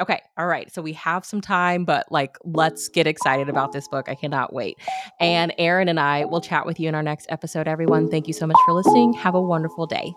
Okay. 0.00 0.20
All 0.38 0.46
right. 0.46 0.72
So 0.72 0.80
we 0.80 0.94
have 0.94 1.24
some 1.24 1.42
time, 1.42 1.84
but 1.84 2.10
like, 2.10 2.36
let's 2.44 2.88
get 2.88 3.06
excited 3.06 3.50
about 3.50 3.72
this 3.72 3.86
book. 3.88 4.08
I 4.08 4.14
cannot 4.14 4.52
wait. 4.52 4.78
And 5.20 5.52
Erin 5.58 5.88
and 5.88 6.00
I 6.00 6.24
will 6.24 6.40
chat 6.40 6.64
with 6.64 6.80
you 6.80 6.88
in 6.88 6.94
our 6.94 7.02
next 7.02 7.26
episode, 7.28 7.68
everyone. 7.68 8.10
Thank 8.10 8.26
you 8.26 8.32
so 8.32 8.46
much 8.46 8.56
for 8.64 8.72
listening. 8.72 9.12
Have 9.12 9.34
a 9.34 9.42
wonderful 9.42 9.86
day. 9.86 10.14